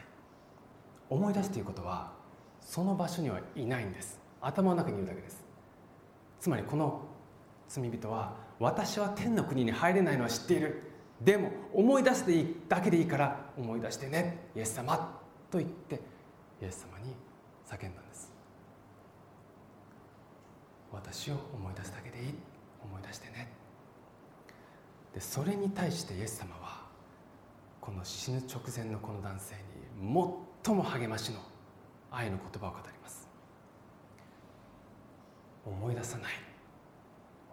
[1.11, 2.12] 思い出すということは
[2.61, 4.20] その場所にはいないんです。
[4.41, 5.45] 頭の中にいるだけです。
[6.39, 7.01] つまりこの
[7.68, 10.83] 罪人は私は天の国に入れないのは知っている。
[11.20, 12.24] でも思い出す
[12.68, 14.47] だけでいいから思い出してね。
[14.55, 15.20] イエス様
[15.51, 15.97] と言って
[16.62, 17.12] イエス様に
[17.68, 18.31] 叫んだんです。
[20.93, 22.35] 私を思い出すだけでいい。
[22.85, 23.51] 思い出してね。
[25.12, 26.76] でそれに対してイエス様は
[27.87, 29.61] この死ぬ直前のこの男性に
[30.64, 31.39] 最も励ましの
[32.11, 33.28] 愛の言葉を語ります。
[35.64, 36.32] 思い出さない。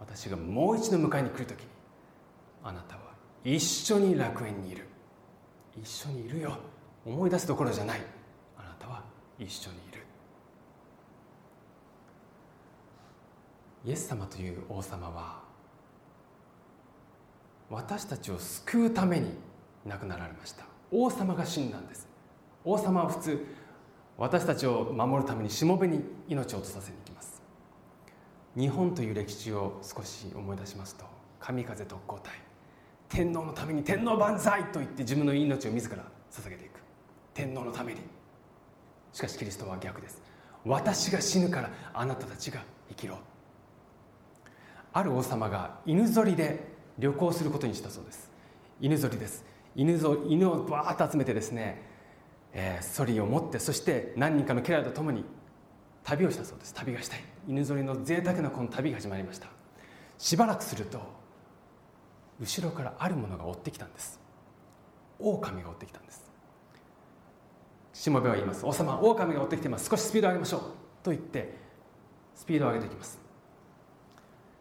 [0.00, 1.68] 私がもう一度迎えに来る時に
[2.64, 3.02] あなたは
[3.44, 4.88] 一緒に楽園にいる。
[5.80, 6.58] 一緒にいるよ。
[7.06, 8.00] 思い出すどころじゃない。
[8.58, 9.04] あなたは
[9.38, 10.02] 一緒にいる。
[13.84, 15.40] イエス様という王様は
[17.70, 19.53] 私たちを救うために
[19.84, 20.64] 亡くなられました。
[20.90, 22.08] 王様が死んだんです。
[22.64, 23.46] 王様は普通
[24.16, 27.42] 私たちを守るためにしもべに命を落とさせに行きます。
[28.56, 31.04] 日本という歴史を少し思い出しますと
[31.40, 32.32] 神風特攻隊
[33.08, 35.96] 天皇のために天皇万歳と言って自分の命を自ら
[36.30, 36.80] 捧げていく。
[37.32, 38.00] 天皇のために。
[39.12, 40.22] しかしキリストは逆です。
[40.64, 43.18] 私が死ぬからあなたたちが生きろ。
[44.92, 48.30] ある王様が犬ぞりで旅行することにしたそうです。
[48.80, 49.44] 犬ぞりです。
[49.76, 51.82] 犬ぞ犬をバーッと集めてですね、
[52.52, 55.24] えー、ソリを持ってそして何人かの家来と共に
[56.04, 56.74] 旅をしたそうです。
[56.74, 57.24] 旅がしたい。
[57.48, 59.48] 犬ぞりの贅沢なこの旅が始まりました。
[60.18, 61.00] しばらくすると
[62.40, 64.20] 後ろからあるものが追ってきたんです。
[65.18, 66.30] 狼が追ってきたんです。
[67.92, 68.66] しもべは言います。
[68.66, 69.88] 王様狼が追ってきています。
[69.88, 70.60] 少しスピードを上げましょう。
[71.02, 71.54] と言って
[72.34, 73.18] スピードを上げていきます。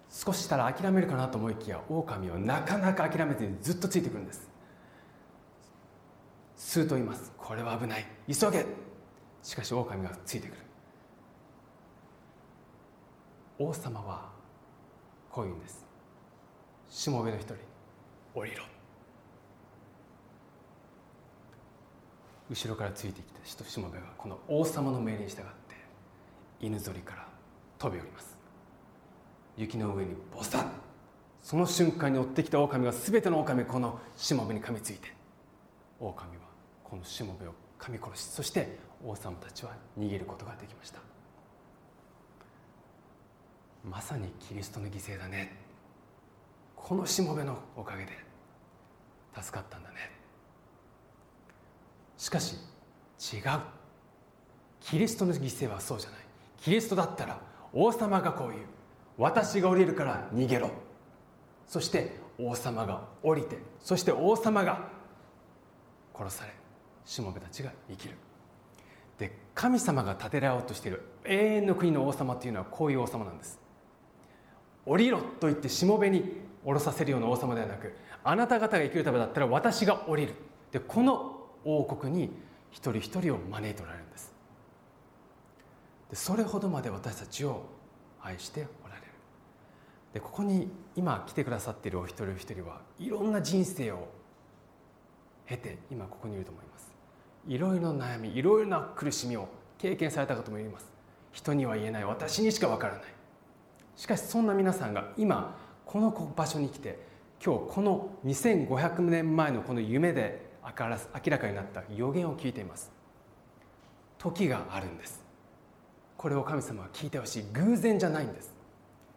[0.09, 4.52] 少ししたら諦めるかなと思いきや狼はなかなか諦めずにずっとついてくるんです。
[6.63, 7.31] すると言います。
[7.37, 8.05] これは危ない。
[8.27, 8.65] 急げ。
[9.43, 10.57] しかし狼がついてくる。
[13.59, 14.29] 王様は
[15.29, 15.85] こう言うんです。
[16.89, 17.55] しもべの一人。
[18.33, 18.63] 降りろ。
[22.49, 25.75] 後ろからついてきた人しもべはこの王様の命令に従って
[26.61, 27.27] 犬ぞりから
[27.77, 28.37] 飛び降ります。
[29.57, 30.67] 雪の上にボサッ。
[31.41, 35.13] その瞬間に追ってきた狼が全ての狼このしもべに噛みついて
[35.99, 36.42] 狼は
[36.93, 40.99] このしもべを噛み殺しそして王様たちは逃げることができました。
[43.83, 45.57] まさにキリストの犠牲だね。
[46.75, 48.11] このしもべのおかげで
[49.35, 50.11] 助かったんだね。
[52.15, 52.57] しかし
[53.33, 53.41] 違う。
[54.79, 56.19] キリストの犠牲はそうじゃない。
[56.61, 57.41] キリストだったら
[57.73, 58.61] 王様がこう言う。
[59.17, 60.69] 私が降りるから逃げろ。
[61.65, 64.89] そして王様が降りてそして王様が
[66.15, 66.62] 殺され
[67.05, 68.15] しもべたちが生きる。
[69.17, 71.03] で神様が建てられようとしている。
[71.25, 73.59] 永遠の国の王様というのはこういう王様なんです。
[74.85, 77.93] 降りろと言ってしもべに降ろさせるような王様ではなく
[78.23, 80.33] あなた方が生きるためだったら私が降りる。
[80.71, 82.31] でこの王国に
[82.71, 84.33] 一人一人を招いておられるんです。
[86.09, 87.65] でそれほどまで私たちを
[88.21, 89.07] 愛しておられる。
[90.13, 94.07] でここに今来てくださっているお一人お一人はいろんな人生を
[95.45, 96.72] 経て今ここにいると思います。
[97.47, 100.91] いろいろな悩みいろいろな苦しみを経験された方もいます。
[101.31, 103.03] 人には言えない私にしかわからない。
[103.95, 106.99] しかしそんな皆さんが今この場所に来て
[107.43, 110.87] 今日この2500年前のこの夢で明
[111.31, 112.91] らかになった予言を聞いています。
[114.17, 115.21] 時があるんです。
[116.15, 117.45] これを神様は聞いてほしい。
[117.51, 118.53] 偶然じゃないんです。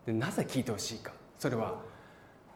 [0.05, 1.13] でなぜ聞いてほしいか。
[1.39, 1.77] それは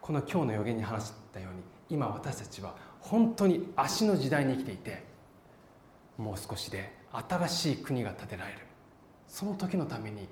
[0.01, 5.10] この今日の予言に話したように今私たちは本当に足の時代に生きていて
[6.21, 8.59] もう少しで新しい国が建てられる。
[9.27, 10.27] その時のために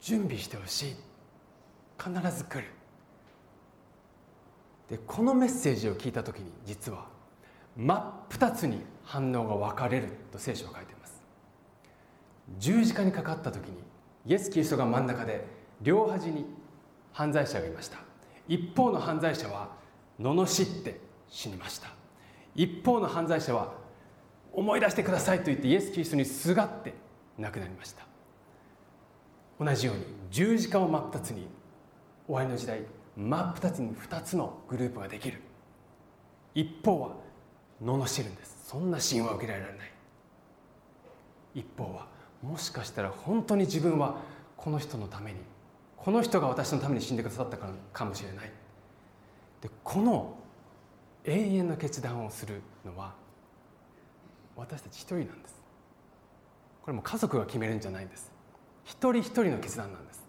[0.00, 0.96] 準備してほしい。
[2.02, 2.64] 必ず来る。
[4.88, 7.06] でこのメッセージを聞いた時に実は
[7.76, 11.22] 真っ二つに反応が分かれると聖書は書いています。
[12.58, 13.74] 十字架にかかった時に
[14.26, 15.44] イエス・キリストが真ん中で
[15.82, 16.46] 両端に
[17.12, 17.98] 犯罪者がいました。
[18.48, 19.68] 一方の犯罪者は
[20.20, 21.88] 罵って死にました。
[22.56, 23.72] 一方の犯罪者は
[24.52, 26.94] 思い出してくださいと言ってイエス・キリストにすがって
[27.38, 28.04] 亡くなりました。
[29.58, 31.46] 同じように十字架を真っ二つに
[32.26, 32.80] 終わりの時代
[33.16, 35.40] 真っ二つに二つのグループができる。
[36.54, 37.10] 一方は
[37.82, 38.64] 罵るんです。
[38.68, 39.72] そんな神話を受けられない。
[41.54, 42.06] 一方は
[42.42, 44.16] もしかしたら本当に自分は
[44.56, 45.38] この人のために
[45.96, 47.58] この人が私のために死んでくださった
[47.92, 48.52] かもしれない。
[49.60, 50.36] でこの
[51.24, 53.14] 永遠の決断をするのは
[54.60, 55.54] 私たち一人なんです。
[56.82, 58.30] これも家族が決めるんじゃないんです。
[58.84, 60.22] 一人一人の決断なんです。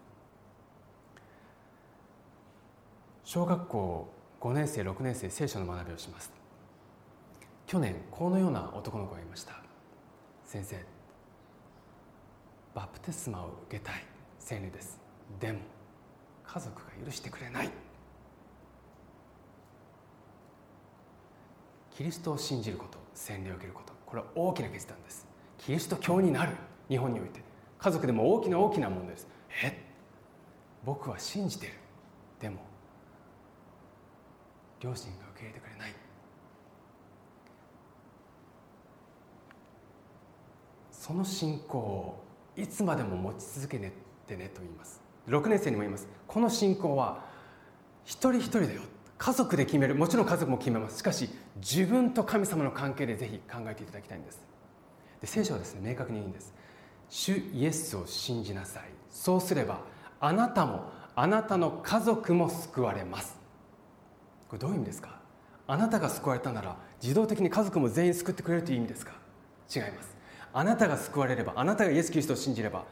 [3.25, 4.07] 小学校
[4.39, 6.31] 5年生6年生聖書の学びをします。
[7.67, 9.53] 去年このような男の子がいました。
[10.45, 10.77] 先生
[12.73, 13.95] バプテスマを受けたい。
[14.49, 14.97] 青年です。
[15.41, 15.59] でも
[16.45, 17.69] 家族が許してくれない。
[21.91, 23.90] キリストを信じること洗礼を受けること。
[24.11, 25.25] これは大きな決断です。
[25.57, 26.51] キリスト教になる。
[26.89, 27.41] 日本において。
[27.79, 29.27] 家族でも大きな大きな問題です。
[29.63, 29.81] え？
[30.83, 31.73] 僕は信じてる。
[32.41, 32.57] でも
[34.81, 35.93] 両親が受け入れてくれない。
[40.91, 42.21] その信仰を
[42.57, 44.99] いつまでも持ち続けてねと言います。
[45.29, 46.09] 6年生にも言います。
[46.27, 47.23] この信仰は
[48.03, 48.81] 一人一人だよ
[49.21, 50.97] 家族で決めるもちろん家族も決めます。
[50.97, 54.41] しかし自分と神様の関係でぜひ考えていただきたいんです。
[55.21, 56.51] で聖書はですね明確に言うんです。
[57.07, 58.85] 主イエスを信じなさい。
[59.11, 59.81] そうすれば
[60.19, 63.37] あなたもあなたの家族も救われます。
[64.49, 65.19] これどういう意味ですか？
[65.67, 69.13] あなたが救われたなら自動的に家族も全員救ってくれるという意味ですか？
[69.69, 70.17] 違います。
[70.51, 72.85] あなたが救われればあなたがイエス・キリストを信じれば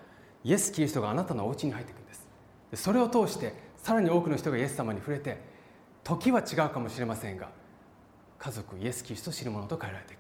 [0.44, 2.84] イエス・キリストがあなたのお家に入っていくんです。
[2.84, 5.58] それを通してさらに多くの人がイエス様に触れて
[6.10, 7.50] 時は違うかもしれませんが
[8.40, 10.20] 家族イエス・キリストを知る者と変えられていく。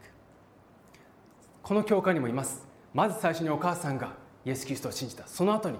[1.64, 2.68] この教会にもいます。
[2.94, 4.14] まず最初にお母さんが
[4.46, 5.80] イエス・キリストを信じたその後に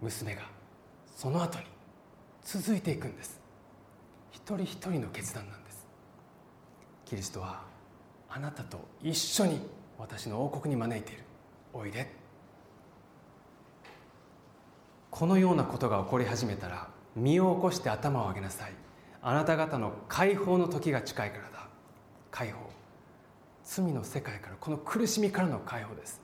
[0.00, 0.42] 娘が
[1.14, 1.64] その後に
[2.42, 3.40] 続いていくんです。
[4.32, 5.86] 一人一人の決断なんです。
[7.04, 7.62] キリストは
[8.28, 9.60] あなたと一緒に
[9.96, 11.22] 私の王国に招いている。
[11.72, 12.10] おいで。
[15.12, 18.72] このようなことが起こり始めたら身を起こして頭を上げなさい。
[19.22, 21.68] あなた方の解放の時が近いからだ。
[22.30, 22.58] 解放。
[23.64, 26.20] 罪の世界からこの苦しみからの解放です。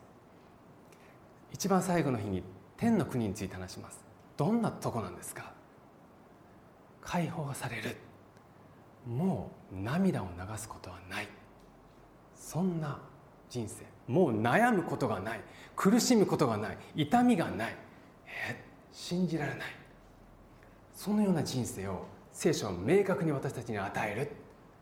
[1.52, 2.42] 一番最後の日に
[2.76, 4.04] 天の国について話します。
[4.36, 5.52] どんなとこなんですか？
[7.00, 7.96] 解放される。
[9.06, 11.28] もう涙を流すことはない。
[12.34, 12.98] そんな
[13.48, 13.84] 人生。
[14.12, 15.40] もう悩むことがない。
[15.76, 16.78] 苦しむことがない。
[16.96, 17.76] 痛みがない。
[18.26, 18.64] え？
[18.92, 19.77] 信じられない。
[20.98, 24.32] そのような人生を聖書は明確に私たちに与える。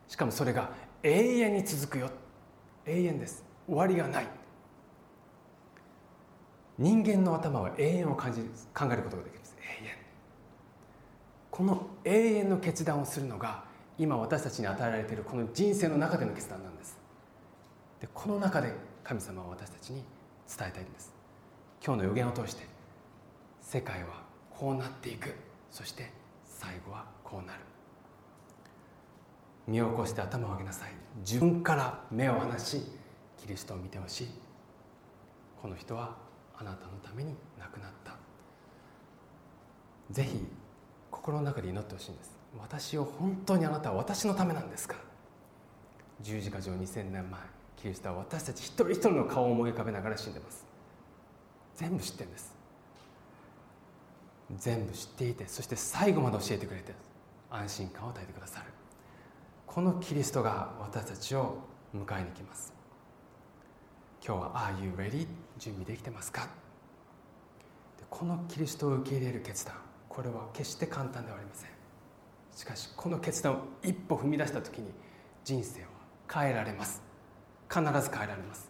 [0.07, 0.71] しかもそれが
[1.03, 2.09] 永遠に続くよ。
[2.87, 3.45] 永遠です。
[3.67, 4.27] 終わりがない。
[6.79, 8.41] 人間の頭は永遠を感じ
[8.73, 9.55] 考えることができます。
[9.59, 9.91] 永遠。
[11.51, 13.65] この永遠の決断をするのが
[13.99, 16.97] 今私たちに与えられているこの人生の中での決断なんです。
[18.01, 20.03] でこの中で神様は私たちに
[20.49, 21.13] 伝えたいんです。
[21.85, 22.65] 今日の予言を通して
[23.61, 25.46] 世界はこうなっていく。
[25.71, 26.11] そして
[26.45, 27.59] 最後はこうなる。
[29.67, 30.91] 身を起こして頭を上げなさい。
[31.19, 32.81] 自分から目を離し
[33.37, 34.27] キリストを見てほしい。
[35.61, 36.15] この人は
[36.57, 38.15] あなたのために亡くなった。
[40.11, 40.45] ぜひ
[41.11, 42.37] 心の中で祈ってほしいんです。
[42.57, 44.95] 私を本当にあなたは私のためなんですか。
[46.21, 47.39] 十字架上2000年前
[47.75, 50.65] キリストは私たち一人一人の顔を思い浮かべながら死んでます。
[51.75, 52.56] 全部知ってるんです。
[54.55, 56.93] 全部知っていてそして最後まで教えてくれて
[57.49, 58.65] 安心感を与えてくださる。
[59.65, 61.59] このキリストが私たちを
[61.95, 62.73] 迎えに来ます。
[64.25, 65.27] 今日は「Are you ready?」
[65.59, 66.47] 準備できてますか？
[68.09, 69.75] このキリストを受け入れる決断
[70.07, 71.69] これは決して簡単ではありません。
[72.55, 74.91] しかしこの決断を一歩踏み出した時に
[75.43, 75.87] 人生は
[76.33, 77.01] 変えられます。
[77.69, 78.69] 必ず変えられます。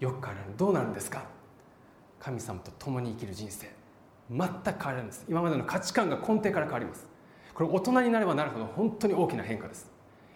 [0.00, 1.24] よく変えられるどうなるんですか？
[2.18, 3.77] 神様と共に生きる人生。
[4.30, 5.24] 全く変えられるんです。
[5.28, 7.06] 今までの価値観が根底から変わります。
[7.54, 9.90] これ大人になればなるほど本当に大きな変化です。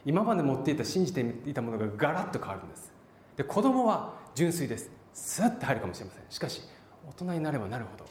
[0.04, 2.92] 今まで持っていた信じていたものがガラッと変わるんです。
[3.36, 4.90] で子供は純粋です。
[5.14, 6.22] スッて入るかもしれません。
[6.30, 6.62] しかし
[7.06, 8.04] 大人になればなるほど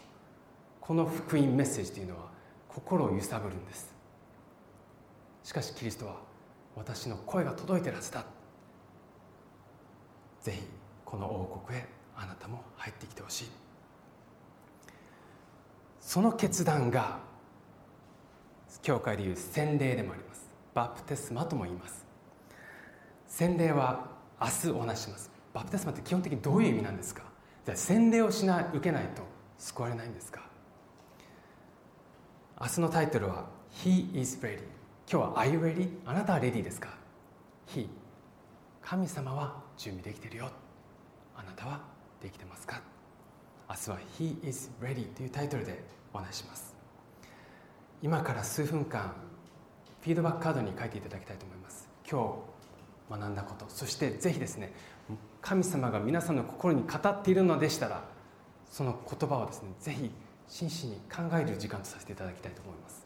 [0.79, 2.29] この福音メッセージというのは
[2.67, 3.93] 心を揺さぶるんです。
[5.43, 6.15] しかしキリストは
[6.75, 8.23] 私の声が届いてるはずだ。
[10.41, 10.61] ぜひ
[11.03, 13.70] この王国へあなたも入ってきてほしい。
[16.01, 17.19] その決断が
[18.81, 20.49] 教会でいう洗礼でもあります。
[20.73, 22.03] バプテスマとも言います。
[23.27, 24.07] 洗礼は
[24.41, 25.31] 明日お話します。
[25.53, 27.23] バプテスマって基本的にどういう意味なんですか？
[27.65, 29.21] じゃあ洗礼をしない受けないと
[29.57, 30.41] 救われないんですか？
[32.59, 33.45] 明日のタイトルは
[33.83, 34.59] 「He is ready」
[35.11, 36.89] 今日は「Are you ready?」あなたはレディーですか
[37.67, 37.87] ？He
[38.81, 40.49] 神様は準備できてるよ。
[41.35, 41.81] あなたは
[42.21, 42.81] できてますか？
[43.71, 45.81] 明日は「He is ready」というタイトルで
[46.13, 46.75] お話します。
[48.01, 49.13] 今から数分間
[50.01, 51.87] フィードバックカードに書いていただきたいと思います。
[52.09, 52.35] 今
[53.09, 54.73] 日学んだことそしてぜひですね
[55.41, 58.03] 神様が皆さんの心に語っているのでしたら
[58.69, 60.11] その言葉をですねぜひ
[60.47, 63.05] 真摯に考える時間とさせていただきたいと思います。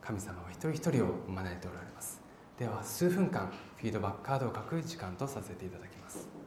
[0.00, 2.22] 神様は一人一人を招いておられます。
[2.58, 6.45] では数分間フィードバックカードを書く時間とさせていただきます。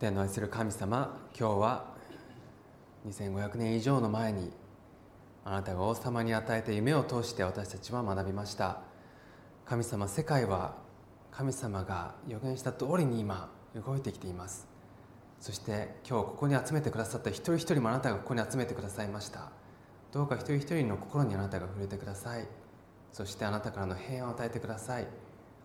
[0.00, 1.84] 天の愛する神様今日は
[3.06, 4.50] 2500年以上の前に
[5.44, 8.78] あなたが王様に与えた夢を通して私たちは学びました。
[9.66, 10.74] 神様世界は
[11.30, 14.66] 神様が予言した通りに今動いてきています。
[15.38, 19.50] そして今日ここに集めてくださった一人一人もあなたがここに集めてくださいました。
[20.12, 22.46] どうか一人一人の心にあなたが触れてください。
[23.12, 25.06] そしてあなたからの平安を与えてください。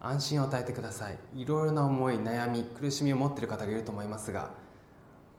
[0.06, 1.18] 安心を与えてください。
[1.36, 4.51] いろいろな思い悩み苦しみを持っている方がいると思いますが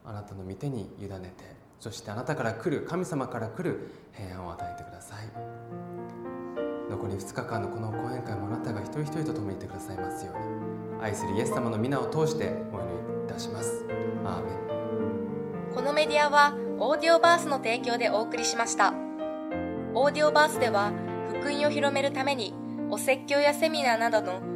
[0.05, 1.45] あなたの御手に委ねて
[1.79, 5.29] そしてあなたから来る神様から来る平安を与えてください。
[6.91, 12.87] 残り2日間のこの講演会もあなたが一人一人と共にいてくださいますように愛するイエス様の皆を通してお祈
[13.19, 13.85] りいたします。
[14.25, 15.75] アーメン。
[15.75, 18.95] このメディアはオーディオバースの提供でお送りしました。
[19.95, 20.93] オーディオバースでは
[21.29, 22.55] 福音を広めるために
[22.91, 24.56] お説教やセミナーなどの